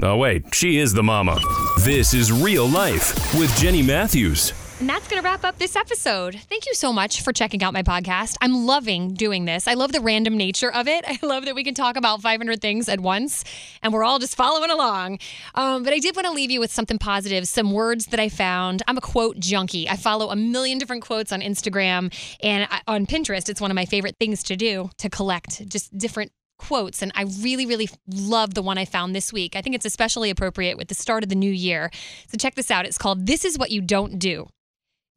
Oh, 0.01 0.17
wait, 0.17 0.55
she 0.55 0.79
is 0.79 0.93
the 0.93 1.03
mama. 1.03 1.39
This 1.81 2.15
is 2.15 2.31
Real 2.31 2.67
Life 2.67 3.37
with 3.37 3.55
Jenny 3.57 3.83
Matthews. 3.83 4.53
And 4.81 4.89
that's 4.89 5.07
going 5.07 5.21
to 5.21 5.23
wrap 5.23 5.43
up 5.43 5.59
this 5.59 5.75
episode. 5.75 6.41
Thank 6.49 6.65
you 6.65 6.73
so 6.73 6.91
much 6.91 7.21
for 7.21 7.31
checking 7.31 7.61
out 7.61 7.71
my 7.71 7.83
podcast. 7.83 8.35
I'm 8.41 8.65
loving 8.65 9.13
doing 9.13 9.45
this. 9.45 9.67
I 9.67 9.75
love 9.75 9.91
the 9.91 10.01
random 10.01 10.35
nature 10.35 10.73
of 10.73 10.87
it. 10.87 11.05
I 11.07 11.19
love 11.21 11.45
that 11.45 11.53
we 11.53 11.63
can 11.63 11.75
talk 11.75 11.97
about 11.97 12.19
500 12.19 12.59
things 12.59 12.89
at 12.89 12.99
once 12.99 13.43
and 13.83 13.93
we're 13.93 14.03
all 14.03 14.17
just 14.17 14.35
following 14.35 14.71
along. 14.71 15.19
Um, 15.53 15.83
but 15.83 15.93
I 15.93 15.99
did 15.99 16.15
want 16.15 16.25
to 16.25 16.33
leave 16.33 16.49
you 16.49 16.59
with 16.59 16.71
something 16.71 16.97
positive, 16.97 17.47
some 17.47 17.73
words 17.73 18.07
that 18.07 18.19
I 18.19 18.27
found. 18.27 18.81
I'm 18.87 18.97
a 18.97 19.01
quote 19.01 19.39
junkie. 19.39 19.87
I 19.87 19.97
follow 19.97 20.31
a 20.31 20.35
million 20.35 20.79
different 20.79 21.03
quotes 21.03 21.31
on 21.31 21.41
Instagram 21.41 22.11
and 22.41 22.67
I, 22.71 22.81
on 22.87 23.05
Pinterest. 23.05 23.49
It's 23.49 23.61
one 23.61 23.69
of 23.69 23.75
my 23.75 23.85
favorite 23.85 24.15
things 24.19 24.41
to 24.45 24.55
do 24.55 24.89
to 24.97 25.11
collect 25.11 25.69
just 25.69 25.95
different 25.95 26.31
quotes 26.57 27.03
and 27.03 27.11
I 27.13 27.25
really 27.41 27.67
really 27.67 27.89
love 28.07 28.55
the 28.55 28.63
one 28.63 28.79
I 28.79 28.85
found 28.85 29.15
this 29.15 29.31
week. 29.31 29.55
I 29.55 29.61
think 29.61 29.75
it's 29.75 29.85
especially 29.85 30.31
appropriate 30.31 30.75
with 30.75 30.87
the 30.87 30.95
start 30.95 31.21
of 31.21 31.29
the 31.29 31.35
new 31.35 31.51
year. 31.51 31.91
So 32.29 32.37
check 32.39 32.55
this 32.55 32.71
out. 32.71 32.87
It's 32.87 32.97
called 32.97 33.27
This 33.27 33.45
is 33.45 33.59
what 33.59 33.69
you 33.69 33.81
don't 33.81 34.17
do. 34.17 34.47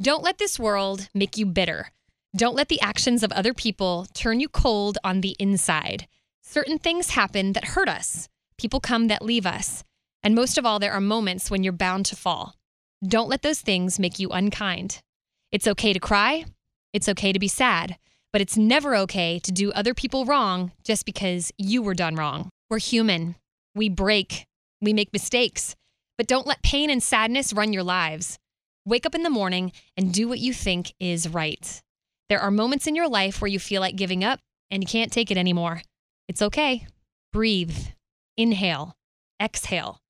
Don't 0.02 0.24
let 0.24 0.38
this 0.38 0.58
world 0.58 1.08
make 1.14 1.38
you 1.38 1.46
bitter. 1.46 1.92
Don't 2.36 2.56
let 2.56 2.68
the 2.68 2.80
actions 2.80 3.22
of 3.22 3.30
other 3.30 3.54
people 3.54 4.08
turn 4.12 4.40
you 4.40 4.48
cold 4.48 4.98
on 5.04 5.20
the 5.20 5.36
inside. 5.38 6.08
Certain 6.42 6.80
things 6.80 7.10
happen 7.10 7.52
that 7.52 7.64
hurt 7.64 7.88
us. 7.88 8.28
People 8.58 8.80
come 8.80 9.06
that 9.06 9.24
leave 9.24 9.46
us. 9.46 9.84
And 10.20 10.34
most 10.34 10.58
of 10.58 10.66
all, 10.66 10.80
there 10.80 10.92
are 10.92 11.00
moments 11.00 11.48
when 11.48 11.62
you're 11.62 11.72
bound 11.72 12.06
to 12.06 12.16
fall. 12.16 12.56
Don't 13.06 13.28
let 13.28 13.42
those 13.42 13.60
things 13.60 14.00
make 14.00 14.18
you 14.18 14.30
unkind. 14.30 15.00
It's 15.52 15.68
okay 15.68 15.92
to 15.92 16.00
cry. 16.00 16.44
It's 16.92 17.08
okay 17.08 17.32
to 17.32 17.38
be 17.38 17.48
sad. 17.48 17.96
But 18.32 18.40
it's 18.40 18.56
never 18.56 18.96
okay 18.96 19.38
to 19.38 19.52
do 19.52 19.70
other 19.72 19.94
people 19.94 20.24
wrong 20.24 20.72
just 20.82 21.06
because 21.06 21.52
you 21.56 21.82
were 21.82 21.94
done 21.94 22.16
wrong. 22.16 22.50
We're 22.68 22.78
human. 22.78 23.36
We 23.76 23.88
break. 23.90 24.46
We 24.80 24.92
make 24.92 25.12
mistakes. 25.12 25.76
But 26.18 26.26
don't 26.26 26.48
let 26.48 26.64
pain 26.64 26.90
and 26.90 27.00
sadness 27.00 27.52
run 27.52 27.72
your 27.72 27.84
lives. 27.84 28.40
Wake 28.86 29.06
up 29.06 29.14
in 29.14 29.22
the 29.22 29.30
morning 29.30 29.72
and 29.96 30.12
do 30.12 30.28
what 30.28 30.38
you 30.38 30.52
think 30.52 30.92
is 31.00 31.28
right. 31.28 31.80
There 32.28 32.40
are 32.40 32.50
moments 32.50 32.86
in 32.86 32.94
your 32.94 33.08
life 33.08 33.40
where 33.40 33.48
you 33.48 33.58
feel 33.58 33.80
like 33.80 33.96
giving 33.96 34.22
up 34.22 34.40
and 34.70 34.82
you 34.82 34.86
can't 34.86 35.10
take 35.10 35.30
it 35.30 35.38
anymore. 35.38 35.80
It's 36.28 36.42
okay. 36.42 36.86
Breathe. 37.32 37.76
Inhale. 38.36 38.94
Exhale. 39.40 40.00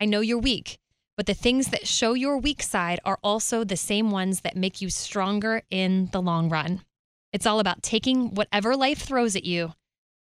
I 0.00 0.06
know 0.06 0.20
you're 0.20 0.38
weak, 0.38 0.78
but 1.16 1.26
the 1.26 1.34
things 1.34 1.68
that 1.68 1.86
show 1.86 2.14
your 2.14 2.36
weak 2.38 2.62
side 2.62 2.98
are 3.04 3.18
also 3.22 3.62
the 3.62 3.76
same 3.76 4.10
ones 4.10 4.40
that 4.40 4.56
make 4.56 4.80
you 4.80 4.90
stronger 4.90 5.62
in 5.70 6.08
the 6.12 6.20
long 6.20 6.48
run. 6.48 6.82
It's 7.32 7.46
all 7.46 7.60
about 7.60 7.82
taking 7.82 8.34
whatever 8.34 8.76
life 8.76 8.98
throws 8.98 9.36
at 9.36 9.44
you 9.44 9.72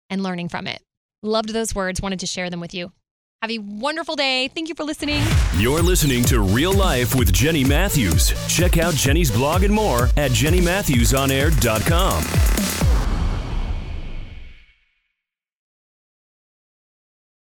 and 0.10 0.24
learning 0.24 0.50
from 0.50 0.66
it. 0.66 0.82
Loved 1.22 1.50
those 1.50 1.76
words, 1.76 2.02
wanted 2.02 2.20
to 2.22 2.26
share 2.26 2.50
them 2.50 2.60
with 2.62 2.74
you. 2.74 2.94
Have 3.42 3.50
a 3.50 3.58
wonderful 3.58 4.16
day. 4.16 4.50
Thank 4.50 4.70
you 4.70 4.76
for 4.76 4.84
listening. 4.84 5.24
You're 5.58 5.82
listening 5.82 6.24
to 6.26 6.42
Real 6.42 6.74
Life 6.74 7.16
with 7.16 7.34
Jenny 7.34 7.64
Matthews. 7.64 8.34
Check 8.48 8.78
out 8.78 8.94
Jenny's 8.94 9.32
blog 9.32 9.64
and 9.64 9.74
more 9.74 10.10
at 10.16 10.30
jennymatthewsonair.com. 10.30 12.91